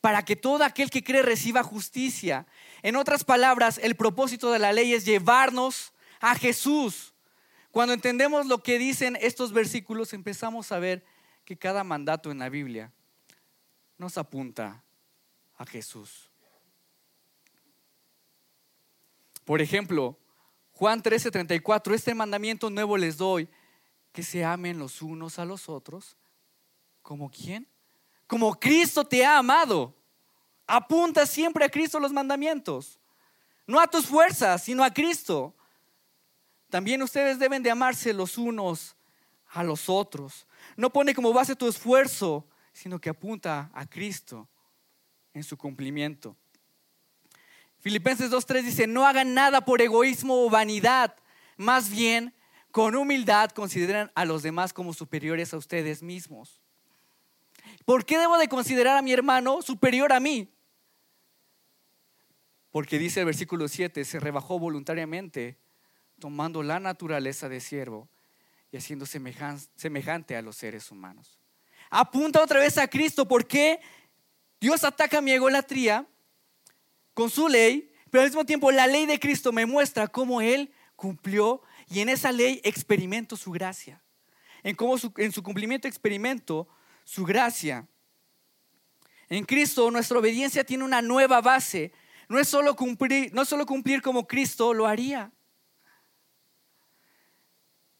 para 0.00 0.24
que 0.24 0.34
todo 0.34 0.64
aquel 0.64 0.88
que 0.88 1.04
cree 1.04 1.20
reciba 1.20 1.62
justicia. 1.62 2.46
En 2.80 2.96
otras 2.96 3.22
palabras, 3.22 3.76
el 3.82 3.96
propósito 3.96 4.50
de 4.50 4.60
la 4.60 4.72
ley 4.72 4.94
es 4.94 5.04
llevarnos 5.04 5.92
a 6.20 6.34
Jesús. 6.36 7.12
Cuando 7.70 7.92
entendemos 7.92 8.46
lo 8.46 8.62
que 8.62 8.78
dicen 8.78 9.18
estos 9.20 9.52
versículos, 9.52 10.14
empezamos 10.14 10.72
a 10.72 10.78
ver 10.78 11.04
que 11.50 11.58
cada 11.58 11.82
mandato 11.82 12.30
en 12.30 12.38
la 12.38 12.48
Biblia 12.48 12.92
nos 13.98 14.16
apunta 14.16 14.84
a 15.56 15.66
Jesús. 15.66 16.30
Por 19.44 19.60
ejemplo, 19.60 20.16
Juan 20.70 21.02
13:34, 21.02 21.92
este 21.92 22.14
mandamiento 22.14 22.70
nuevo 22.70 22.96
les 22.96 23.16
doy, 23.16 23.48
que 24.12 24.22
se 24.22 24.44
amen 24.44 24.78
los 24.78 25.02
unos 25.02 25.40
a 25.40 25.44
los 25.44 25.68
otros. 25.68 26.16
¿Como 27.02 27.28
quién? 27.28 27.66
como 28.28 28.54
Cristo 28.54 29.04
te 29.04 29.24
ha 29.24 29.38
amado. 29.38 29.92
Apunta 30.68 31.26
siempre 31.26 31.64
a 31.64 31.68
Cristo 31.68 31.98
los 31.98 32.12
mandamientos. 32.12 33.00
No 33.66 33.80
a 33.80 33.88
tus 33.88 34.06
fuerzas, 34.06 34.62
sino 34.62 34.84
a 34.84 34.94
Cristo. 34.94 35.52
También 36.68 37.02
ustedes 37.02 37.40
deben 37.40 37.60
de 37.60 37.72
amarse 37.72 38.12
los 38.12 38.38
unos 38.38 38.94
a 39.48 39.64
los 39.64 39.88
otros. 39.88 40.46
No 40.76 40.90
pone 40.92 41.14
como 41.14 41.32
base 41.32 41.56
tu 41.56 41.68
esfuerzo, 41.68 42.46
sino 42.72 43.00
que 43.00 43.10
apunta 43.10 43.70
a 43.74 43.86
Cristo 43.86 44.48
en 45.34 45.44
su 45.44 45.56
cumplimiento. 45.56 46.36
Filipenses 47.80 48.30
2.3 48.30 48.62
dice, 48.62 48.86
no 48.86 49.06
hagan 49.06 49.34
nada 49.34 49.64
por 49.64 49.80
egoísmo 49.80 50.44
o 50.44 50.50
vanidad, 50.50 51.16
Más 51.56 51.90
bien, 51.90 52.34
con 52.70 52.94
humildad 52.94 53.50
consideran 53.50 54.10
a 54.14 54.24
los 54.24 54.42
demás 54.42 54.72
como 54.72 54.94
superiores 54.94 55.52
a 55.52 55.58
ustedes 55.58 56.02
mismos. 56.02 56.62
¿Por 57.84 58.06
qué 58.06 58.18
debo 58.18 58.38
de 58.38 58.48
considerar 58.48 58.96
a 58.96 59.02
mi 59.02 59.12
hermano 59.12 59.60
superior 59.60 60.12
a 60.12 60.20
mí? 60.20 60.50
Porque 62.70 62.98
dice 62.98 63.20
el 63.20 63.26
versículo 63.26 63.68
7, 63.68 64.04
se 64.04 64.20
rebajó 64.20 64.58
voluntariamente, 64.58 65.58
tomando 66.18 66.62
la 66.62 66.80
naturaleza 66.80 67.48
de 67.48 67.60
siervo 67.60 68.08
y 68.72 68.76
haciendo 68.76 69.06
semejante 69.06 70.36
a 70.36 70.42
los 70.42 70.56
seres 70.56 70.90
humanos. 70.90 71.38
Apunta 71.90 72.42
otra 72.42 72.60
vez 72.60 72.78
a 72.78 72.86
Cristo, 72.86 73.26
porque 73.26 73.80
Dios 74.60 74.84
ataca 74.84 75.20
mi 75.20 75.32
egolatría 75.32 76.06
con 77.14 77.30
su 77.30 77.48
ley, 77.48 77.92
pero 78.10 78.22
al 78.22 78.28
mismo 78.28 78.44
tiempo 78.44 78.70
la 78.70 78.86
ley 78.86 79.06
de 79.06 79.18
Cristo 79.18 79.52
me 79.52 79.66
muestra 79.66 80.06
cómo 80.06 80.40
Él 80.40 80.72
cumplió 80.94 81.62
y 81.88 82.00
en 82.00 82.08
esa 82.08 82.30
ley 82.30 82.60
experimento 82.62 83.36
su 83.36 83.50
gracia. 83.50 84.02
En 84.62 84.76
cómo 84.76 84.96
en 85.16 85.32
su 85.32 85.42
cumplimiento 85.42 85.88
experimento 85.88 86.68
su 87.04 87.24
gracia. 87.24 87.88
En 89.28 89.44
Cristo 89.44 89.90
nuestra 89.90 90.18
obediencia 90.18 90.64
tiene 90.64 90.84
una 90.84 91.02
nueva 91.02 91.40
base. 91.40 91.92
No 92.28 92.38
es 92.38 92.48
solo 92.48 92.76
cumplir, 92.76 93.32
no 93.32 93.42
es 93.42 93.48
solo 93.48 93.66
cumplir 93.66 94.02
como 94.02 94.28
Cristo 94.28 94.74
lo 94.74 94.86
haría. 94.86 95.32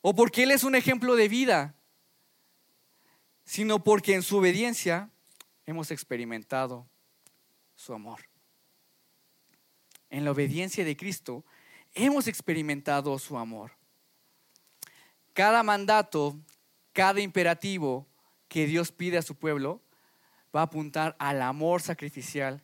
O 0.02 0.14
porque 0.14 0.44
Él 0.44 0.50
es 0.50 0.64
un 0.64 0.74
ejemplo 0.74 1.14
de 1.14 1.28
vida, 1.28 1.74
sino 3.44 3.82
porque 3.82 4.14
en 4.14 4.22
su 4.22 4.38
obediencia 4.38 5.10
hemos 5.66 5.90
experimentado 5.90 6.88
su 7.74 7.92
amor. 7.92 8.20
En 10.08 10.24
la 10.24 10.30
obediencia 10.30 10.84
de 10.84 10.96
Cristo 10.96 11.44
hemos 11.94 12.26
experimentado 12.26 13.18
su 13.18 13.38
amor. 13.38 13.72
Cada 15.32 15.62
mandato, 15.62 16.36
cada 16.92 17.20
imperativo 17.20 18.06
que 18.48 18.66
Dios 18.66 18.92
pide 18.92 19.18
a 19.18 19.22
su 19.22 19.36
pueblo 19.36 19.80
va 20.54 20.60
a 20.60 20.64
apuntar 20.64 21.16
al 21.18 21.42
amor 21.42 21.82
sacrificial 21.82 22.62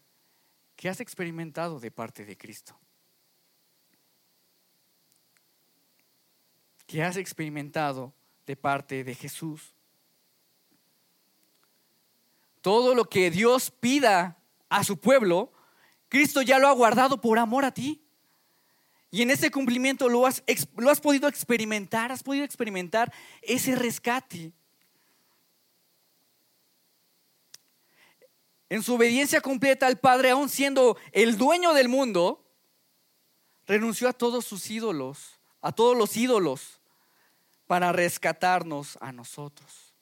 que 0.74 0.88
has 0.88 1.00
experimentado 1.00 1.80
de 1.80 1.90
parte 1.90 2.24
de 2.24 2.36
Cristo. 2.36 2.78
Que 6.86 7.02
has 7.02 7.16
experimentado 7.16 8.14
de 8.46 8.56
parte 8.56 9.04
de 9.04 9.14
Jesús. 9.14 9.74
Todo 12.60 12.94
lo 12.94 13.04
que 13.04 13.30
Dios 13.30 13.70
pida 13.70 14.38
a 14.68 14.84
su 14.84 14.98
pueblo, 14.98 15.52
Cristo 16.08 16.42
ya 16.42 16.58
lo 16.58 16.68
ha 16.68 16.72
guardado 16.72 17.20
por 17.20 17.38
amor 17.38 17.64
a 17.64 17.72
ti. 17.72 18.02
Y 19.10 19.22
en 19.22 19.30
ese 19.30 19.50
cumplimiento 19.50 20.08
lo 20.08 20.26
has, 20.26 20.42
lo 20.76 20.90
has 20.90 21.00
podido 21.00 21.28
experimentar, 21.28 22.12
has 22.12 22.22
podido 22.22 22.44
experimentar 22.44 23.12
ese 23.42 23.74
rescate. 23.76 24.52
En 28.68 28.82
su 28.82 28.94
obediencia 28.94 29.40
completa 29.40 29.86
al 29.86 29.98
Padre, 29.98 30.30
aún 30.30 30.48
siendo 30.48 30.96
el 31.12 31.38
dueño 31.38 31.72
del 31.72 31.88
mundo, 31.88 32.44
renunció 33.66 34.08
a 34.08 34.12
todos 34.12 34.44
sus 34.44 34.68
ídolos, 34.70 35.35
a 35.66 35.72
todos 35.72 35.96
los 35.96 36.16
ídolos, 36.16 36.78
para 37.66 37.90
rescatarnos 37.90 38.96
a 39.00 39.10
nosotros. 39.10 39.92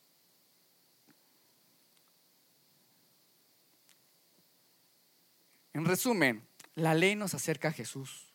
En 5.73 5.87
resumen, 5.87 6.47
la 6.75 6.93
ley 6.93 7.17
nos 7.17 7.33
acerca 7.33 7.69
a 7.69 7.73
Jesús 7.73 8.27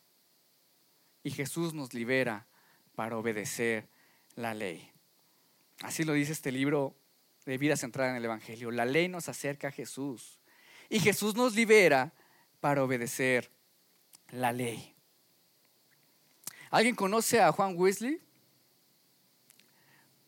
y 1.21 1.29
Jesús 1.29 1.75
nos 1.75 1.93
libera 1.93 2.47
para 2.95 3.15
obedecer 3.15 3.87
la 4.33 4.55
ley. 4.55 4.91
Así 5.83 6.05
lo 6.05 6.13
dice 6.13 6.31
este 6.31 6.51
libro 6.51 6.95
de 7.45 7.59
vida 7.59 7.77
centrada 7.77 8.09
en 8.09 8.15
el 8.15 8.25
Evangelio. 8.25 8.71
La 8.71 8.85
ley 8.85 9.07
nos 9.07 9.29
acerca 9.29 9.67
a 9.67 9.71
Jesús 9.71 10.39
y 10.89 10.99
Jesús 10.99 11.35
nos 11.35 11.53
libera 11.53 12.11
para 12.59 12.83
obedecer 12.83 13.51
la 14.31 14.51
ley. 14.51 14.95
¿Alguien 16.69 16.95
conoce 16.95 17.41
a 17.41 17.51
Juan 17.51 17.73
Wesley? 17.75 18.21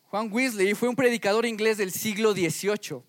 Juan 0.10 0.32
Wesley 0.32 0.74
fue 0.74 0.89
un 0.89 0.96
predicador 0.96 1.46
inglés 1.46 1.78
del 1.78 1.92
siglo 1.92 2.34
XVIII. 2.34 3.04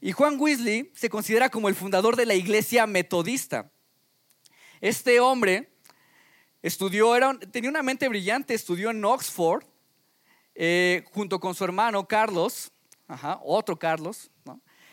Y 0.00 0.12
Juan 0.12 0.36
Wesley 0.38 0.90
se 0.94 1.08
considera 1.08 1.48
como 1.48 1.68
el 1.68 1.74
fundador 1.74 2.16
de 2.16 2.26
la 2.26 2.34
iglesia 2.34 2.86
metodista. 2.86 3.70
Este 4.80 5.20
hombre 5.20 5.76
Estudió, 6.66 7.14
tenía 7.52 7.70
una 7.70 7.84
mente 7.84 8.08
brillante, 8.08 8.52
estudió 8.52 8.90
en 8.90 9.04
Oxford 9.04 9.62
eh, 10.52 11.04
junto 11.12 11.38
con 11.38 11.54
su 11.54 11.62
hermano 11.62 12.08
Carlos, 12.08 12.72
otro 13.44 13.78
Carlos, 13.78 14.32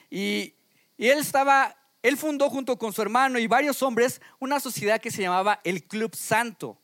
y, 0.08 0.54
y 0.96 1.08
él 1.08 1.18
estaba, 1.18 1.76
él 2.04 2.16
fundó 2.16 2.48
junto 2.52 2.78
con 2.78 2.94
su 2.94 3.02
hermano 3.02 3.40
y 3.40 3.48
varios 3.48 3.82
hombres 3.82 4.22
una 4.38 4.60
sociedad 4.60 5.02
que 5.02 5.10
se 5.10 5.24
llamaba 5.24 5.62
el 5.64 5.84
Club 5.86 6.16
Santo, 6.16 6.80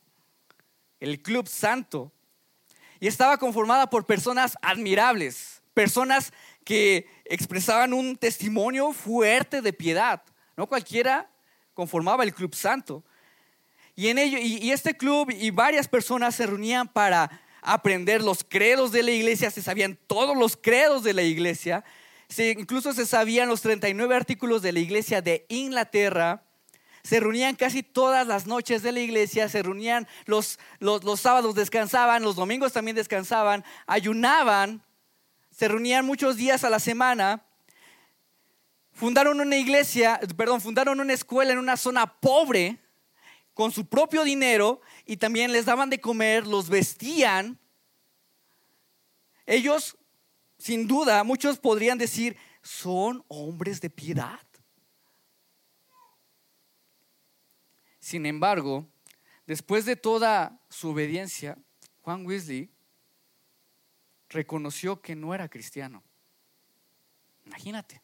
el 1.00 1.22
Club 1.22 1.48
Santo, 1.48 2.12
y 3.00 3.06
estaba 3.06 3.38
conformada 3.38 3.88
por 3.88 4.06
personas 4.06 4.56
admirables, 4.60 5.62
personas 5.72 6.32
que 6.64 7.08
expresaban 7.24 7.94
un 7.94 8.16
testimonio 8.16 8.92
fuerte 8.92 9.62
de 9.62 9.72
piedad. 9.72 10.22
No 10.56 10.66
cualquiera 10.66 11.30
conformaba 11.72 12.22
el 12.24 12.34
Club 12.34 12.54
Santo. 12.54 13.02
Y, 13.96 14.08
en 14.08 14.18
ello, 14.18 14.38
y, 14.38 14.70
este 14.70 14.96
club 14.96 15.30
y 15.30 15.50
varias 15.50 15.88
personas 15.88 16.34
se 16.34 16.46
reunían 16.46 16.88
para 16.88 17.40
aprender 17.62 18.22
los 18.22 18.44
credos 18.44 18.92
de 18.92 19.02
la 19.02 19.10
iglesia, 19.10 19.50
se 19.50 19.62
sabían 19.62 19.98
todos 20.06 20.36
los 20.36 20.56
credos 20.56 21.02
de 21.02 21.12
la 21.12 21.22
iglesia, 21.22 21.84
incluso 22.38 22.92
se 22.92 23.04
sabían 23.04 23.48
los 23.48 23.60
39 23.60 24.14
artículos 24.14 24.62
de 24.62 24.72
la 24.72 24.80
iglesia 24.80 25.20
de 25.20 25.44
Inglaterra, 25.48 26.44
se 27.02 27.20
reunían 27.20 27.56
casi 27.56 27.82
todas 27.82 28.26
las 28.26 28.46
noches 28.46 28.82
de 28.82 28.92
la 28.92 29.00
iglesia, 29.00 29.48
se 29.48 29.62
reunían 29.62 30.06
los, 30.26 30.58
los, 30.78 31.04
los, 31.04 31.20
sábados, 31.20 31.54
descansaban, 31.54 32.22
los 32.22 32.36
domingos 32.36 32.72
también 32.72 32.96
descansaban, 32.96 33.64
ayunaban, 33.86 34.82
se 35.50 35.68
reunían 35.68 36.04
muchos 36.04 36.36
días 36.36 36.64
a 36.64 36.70
la 36.70 36.78
semana, 36.78 37.44
fundaron 38.92 39.40
una 39.40 39.56
iglesia, 39.56 40.20
perdón, 40.36 40.60
fundaron 40.60 41.00
una 41.00 41.12
escuela 41.12 41.52
en 41.52 41.58
una 41.58 41.76
zona 41.76 42.06
pobre 42.06 42.78
con 43.54 43.72
su 43.72 43.86
propio 43.86 44.24
dinero 44.24 44.80
y 45.06 45.16
también 45.16 45.52
les 45.52 45.66
daban 45.66 45.90
de 45.90 46.00
comer, 46.00 46.46
los 46.46 46.68
vestían. 46.68 47.58
Ellos, 49.46 49.96
sin 50.58 50.86
duda, 50.86 51.24
muchos 51.24 51.58
podrían 51.58 51.98
decir, 51.98 52.36
son 52.62 53.24
hombres 53.28 53.80
de 53.80 53.90
piedad. 53.90 54.40
Sin 58.10 58.26
embargo, 58.26 58.88
después 59.46 59.84
de 59.84 59.94
toda 59.94 60.60
su 60.68 60.88
obediencia, 60.88 61.56
Juan 62.02 62.26
Wesley 62.26 62.68
reconoció 64.28 65.00
que 65.00 65.14
no 65.14 65.32
era 65.32 65.48
cristiano. 65.48 66.02
Imagínate, 67.46 68.02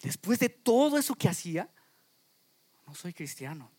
después 0.00 0.38
de 0.38 0.48
todo 0.48 0.96
eso 0.96 1.16
que 1.16 1.28
hacía, 1.28 1.68
no 2.86 2.94
soy 2.94 3.12
cristiano. 3.12 3.72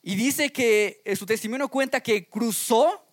Y 0.00 0.14
dice 0.14 0.52
que 0.52 1.02
su 1.16 1.26
testimonio 1.26 1.66
cuenta 1.66 2.00
que 2.00 2.28
cruzó, 2.28 3.04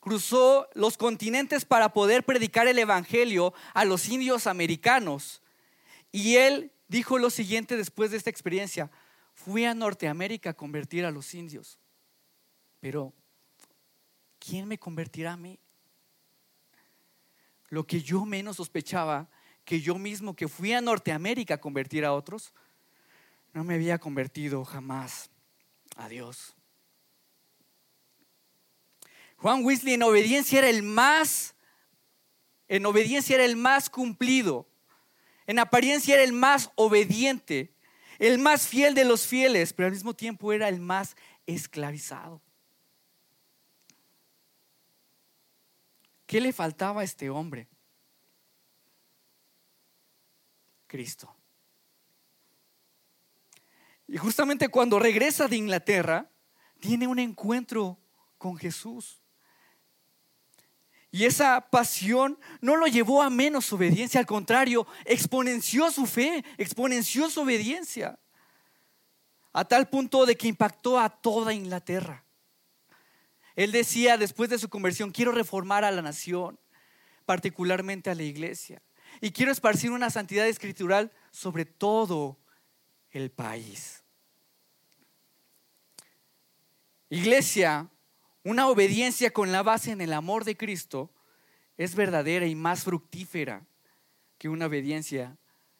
cruzó 0.00 0.70
los 0.72 0.96
continentes 0.96 1.66
para 1.66 1.92
poder 1.92 2.24
predicar 2.24 2.66
el 2.66 2.78
Evangelio 2.78 3.52
a 3.74 3.84
los 3.84 4.08
indios 4.08 4.46
americanos. 4.46 5.42
Y 6.12 6.36
él 6.36 6.72
dijo 6.88 7.18
lo 7.18 7.30
siguiente 7.30 7.76
después 7.76 8.10
de 8.10 8.16
esta 8.16 8.30
experiencia, 8.30 8.90
fui 9.32 9.64
a 9.64 9.74
Norteamérica 9.74 10.50
a 10.50 10.56
convertir 10.56 11.04
a 11.04 11.10
los 11.10 11.34
indios, 11.34 11.78
pero 12.80 13.12
¿quién 14.38 14.66
me 14.66 14.78
convertirá 14.78 15.34
a 15.34 15.36
mí? 15.36 15.58
Lo 17.68 17.86
que 17.86 18.00
yo 18.00 18.24
menos 18.24 18.56
sospechaba, 18.56 19.28
que 19.64 19.80
yo 19.80 19.96
mismo 19.96 20.34
que 20.36 20.48
fui 20.48 20.72
a 20.72 20.80
Norteamérica 20.80 21.54
a 21.54 21.60
convertir 21.60 22.04
a 22.04 22.12
otros, 22.12 22.54
no 23.52 23.64
me 23.64 23.74
había 23.74 23.98
convertido 23.98 24.64
jamás 24.64 25.30
a 25.96 26.08
Dios. 26.08 26.54
Juan 29.36 29.64
Wesley 29.64 29.94
en 29.94 30.02
obediencia 30.02 30.60
era 30.60 30.68
el 30.68 30.82
más, 30.82 31.54
en 32.68 32.86
obediencia 32.86 33.34
era 33.34 33.44
el 33.44 33.56
más 33.56 33.90
cumplido, 33.90 34.66
en 35.46 35.58
apariencia 35.58 36.14
era 36.14 36.24
el 36.24 36.32
más 36.32 36.70
obediente, 36.74 37.74
el 38.18 38.38
más 38.38 38.66
fiel 38.66 38.94
de 38.94 39.04
los 39.04 39.26
fieles, 39.26 39.72
pero 39.72 39.86
al 39.86 39.92
mismo 39.92 40.14
tiempo 40.14 40.52
era 40.52 40.68
el 40.68 40.80
más 40.80 41.16
esclavizado. 41.46 42.42
¿Qué 46.26 46.40
le 46.40 46.52
faltaba 46.52 47.02
a 47.02 47.04
este 47.04 47.30
hombre? 47.30 47.68
Cristo. 50.86 51.34
Y 54.08 54.16
justamente 54.18 54.68
cuando 54.68 54.98
regresa 54.98 55.48
de 55.48 55.56
Inglaterra, 55.56 56.30
tiene 56.80 57.06
un 57.06 57.18
encuentro 57.18 57.98
con 58.38 58.56
Jesús. 58.56 59.20
Y 61.16 61.24
esa 61.24 61.62
pasión 61.70 62.38
no 62.60 62.76
lo 62.76 62.86
llevó 62.86 63.22
a 63.22 63.30
menos 63.30 63.72
obediencia, 63.72 64.20
al 64.20 64.26
contrario, 64.26 64.86
exponenció 65.06 65.90
su 65.90 66.04
fe, 66.04 66.44
exponenció 66.58 67.30
su 67.30 67.40
obediencia, 67.40 68.18
a 69.54 69.64
tal 69.64 69.88
punto 69.88 70.26
de 70.26 70.36
que 70.36 70.46
impactó 70.46 71.00
a 71.00 71.08
toda 71.08 71.54
Inglaterra. 71.54 72.22
Él 73.54 73.72
decía 73.72 74.18
después 74.18 74.50
de 74.50 74.58
su 74.58 74.68
conversión, 74.68 75.10
quiero 75.10 75.32
reformar 75.32 75.84
a 75.84 75.90
la 75.90 76.02
nación, 76.02 76.60
particularmente 77.24 78.10
a 78.10 78.14
la 78.14 78.24
iglesia, 78.24 78.82
y 79.22 79.30
quiero 79.30 79.52
esparcir 79.52 79.92
una 79.92 80.10
santidad 80.10 80.46
escritural 80.46 81.10
sobre 81.30 81.64
todo 81.64 82.38
el 83.10 83.30
país. 83.30 84.04
Iglesia, 87.08 87.88
una 88.46 88.68
obediencia 88.68 89.32
con 89.32 89.50
la 89.50 89.64
base 89.64 89.90
en 89.90 90.00
el 90.00 90.12
amor 90.12 90.44
de 90.44 90.56
Cristo 90.56 91.10
es 91.76 91.96
verdadera 91.96 92.46
y 92.46 92.54
más 92.54 92.84
fructífera 92.84 93.66
que 94.38 94.48
una 94.48 94.66
obediencia 94.66 95.36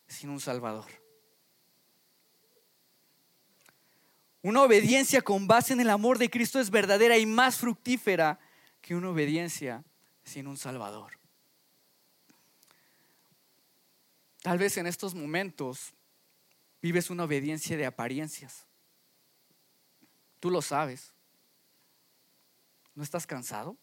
sin 0.08 0.30
un 0.30 0.40
Salvador. 0.40 0.90
Una 4.42 4.62
obediencia 4.62 5.22
con 5.22 5.46
base 5.46 5.74
en 5.74 5.80
el 5.80 5.90
amor 5.90 6.18
de 6.18 6.28
Cristo 6.28 6.58
es 6.58 6.70
verdadera 6.70 7.16
y 7.18 7.24
más 7.24 7.56
fructífera 7.56 8.40
que 8.80 8.96
una 8.96 9.10
obediencia 9.10 9.84
sin 10.24 10.48
un 10.48 10.56
Salvador. 10.56 11.20
Tal 14.42 14.58
vez 14.58 14.76
en 14.76 14.88
estos 14.88 15.14
momentos 15.14 15.94
vives 16.82 17.10
una 17.10 17.22
obediencia 17.22 17.76
de 17.76 17.86
apariencias. 17.86 18.66
Tú 20.40 20.50
lo 20.50 20.60
sabes. 20.62 21.12
¿No 22.96 23.02
estás 23.02 23.26
cansado? 23.26 23.76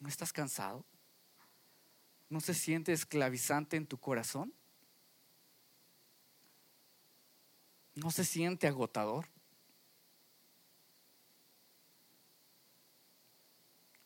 ¿No 0.00 0.08
estás 0.08 0.32
cansado? 0.32 0.84
¿No 2.28 2.40
se 2.40 2.54
siente 2.54 2.92
esclavizante 2.92 3.76
en 3.76 3.86
tu 3.86 3.98
corazón? 3.98 4.52
¿No 7.94 8.10
se 8.10 8.24
siente 8.24 8.66
agotador? 8.66 9.28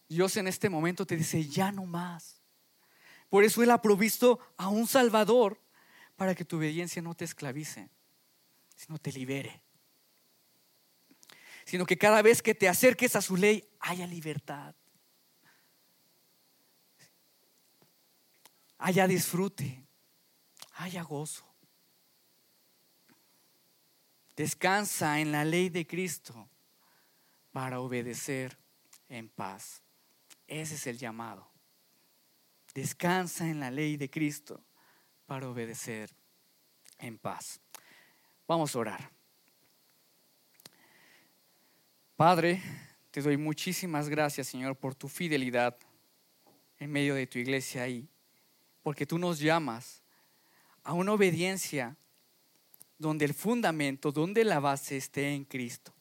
Dios 0.09 0.37
en 0.37 0.47
este 0.47 0.69
momento 0.69 1.07
te 1.07 1.17
dice, 1.17 1.49
ya 1.49 1.73
no 1.73 1.87
más. 1.87 2.43
Por 3.31 3.43
eso 3.43 3.63
Él 3.63 3.71
ha 3.71 3.81
provisto 3.81 4.39
a 4.59 4.69
un 4.69 4.87
Salvador 4.87 5.59
para 6.17 6.35
que 6.35 6.45
tu 6.45 6.59
obediencia 6.59 7.01
no 7.01 7.15
te 7.15 7.25
esclavice, 7.25 7.89
sino 8.77 8.99
te 8.99 9.13
libere 9.13 9.64
sino 11.65 11.87
que 11.87 11.99
cada 11.99 12.23
vez 12.23 12.43
que 12.43 12.55
te 12.55 12.69
acerques 12.69 13.17
a 13.17 13.23
su 13.23 13.37
ley 13.37 13.69
haya 13.81 14.07
libertad, 14.07 14.75
haya 18.79 19.07
disfrute, 19.07 19.85
haya 20.75 21.03
gozo. 21.03 21.47
Descansa 24.37 25.21
en 25.21 25.31
la 25.31 25.45
ley 25.45 25.69
de 25.69 25.87
Cristo 25.87 26.49
para 27.53 27.81
obedecer 27.81 28.59
en 29.09 29.29
paz. 29.29 29.83
Ese 30.47 30.75
es 30.75 30.87
el 30.87 30.99
llamado. 30.99 31.51
Descansa 32.75 33.49
en 33.49 33.61
la 33.61 33.71
ley 33.71 33.97
de 33.97 34.11
Cristo 34.11 34.65
para 35.27 35.49
obedecer 35.49 36.11
en 36.99 37.19
paz. 37.19 37.61
Vamos 38.49 38.75
a 38.75 38.79
orar. 38.81 39.14
Padre, 42.17 42.63
te 43.11 43.21
doy 43.21 43.37
muchísimas 43.37 44.09
gracias, 44.09 44.47
Señor, 44.47 44.77
por 44.77 44.95
tu 44.95 45.09
fidelidad 45.09 45.77
en 46.79 46.93
medio 46.93 47.17
de 47.17 47.27
tu 47.27 47.41
iglesia 47.41 47.83
ahí, 47.83 48.09
porque 48.85 49.05
tú 49.05 49.19
nos 49.19 49.41
llamas 49.41 50.01
a 50.85 50.93
una 50.93 51.13
obediencia 51.13 51.97
donde 52.99 53.25
el 53.25 53.35
fundamento, 53.35 54.13
donde 54.13 54.45
la 54.45 54.61
base 54.61 54.97
esté 54.97 55.35
en 55.35 55.45
Cristo, 55.45 55.93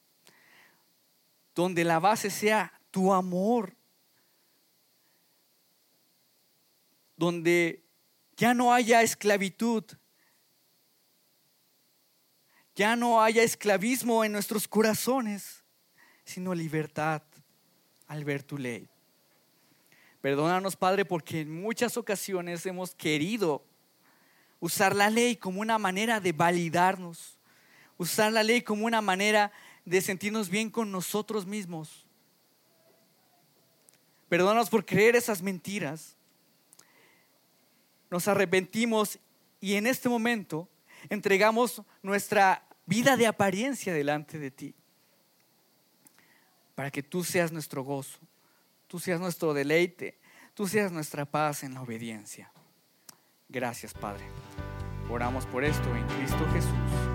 donde 1.55 1.83
la 1.83 1.99
base 1.99 2.29
sea 2.29 2.79
tu 2.91 3.11
amor, 3.11 3.75
donde 7.17 7.81
ya 8.37 8.53
no 8.53 8.71
haya 8.71 9.01
esclavitud, 9.01 9.83
ya 12.75 12.95
no 12.95 13.19
haya 13.19 13.41
esclavismo 13.41 14.23
en 14.23 14.31
nuestros 14.31 14.67
corazones 14.67 15.62
sino 16.25 16.53
libertad 16.53 17.21
al 18.07 18.23
ver 18.23 18.43
tu 18.43 18.57
ley. 18.57 18.87
Perdónanos, 20.21 20.75
Padre, 20.75 21.03
porque 21.03 21.41
en 21.41 21.61
muchas 21.61 21.97
ocasiones 21.97 22.65
hemos 22.65 22.95
querido 22.95 23.63
usar 24.59 24.95
la 24.95 25.09
ley 25.09 25.35
como 25.35 25.59
una 25.59 25.77
manera 25.77 26.19
de 26.21 26.31
validarnos, 26.31 27.37
usar 27.97 28.31
la 28.31 28.43
ley 28.43 28.61
como 28.61 28.85
una 28.85 29.01
manera 29.01 29.51
de 29.83 29.99
sentirnos 29.99 30.49
bien 30.49 30.69
con 30.69 30.91
nosotros 30.91 31.45
mismos. 31.45 32.05
Perdónanos 34.29 34.69
por 34.69 34.85
creer 34.85 35.15
esas 35.15 35.41
mentiras. 35.41 36.15
Nos 38.09 38.27
arrepentimos 38.27 39.19
y 39.59 39.75
en 39.75 39.87
este 39.87 40.07
momento 40.07 40.69
entregamos 41.09 41.81
nuestra 42.01 42.65
vida 42.85 43.17
de 43.17 43.27
apariencia 43.27 43.93
delante 43.93 44.39
de 44.39 44.51
ti 44.51 44.75
para 46.75 46.91
que 46.91 47.03
tú 47.03 47.23
seas 47.23 47.51
nuestro 47.51 47.83
gozo, 47.83 48.19
tú 48.87 48.99
seas 48.99 49.19
nuestro 49.19 49.53
deleite, 49.53 50.19
tú 50.53 50.67
seas 50.67 50.91
nuestra 50.91 51.25
paz 51.25 51.63
en 51.63 51.73
la 51.73 51.81
obediencia. 51.81 52.51
Gracias, 53.49 53.93
Padre. 53.93 54.25
Oramos 55.09 55.45
por 55.45 55.63
esto 55.63 55.95
en 55.95 56.07
Cristo 56.07 56.47
Jesús. 56.53 57.12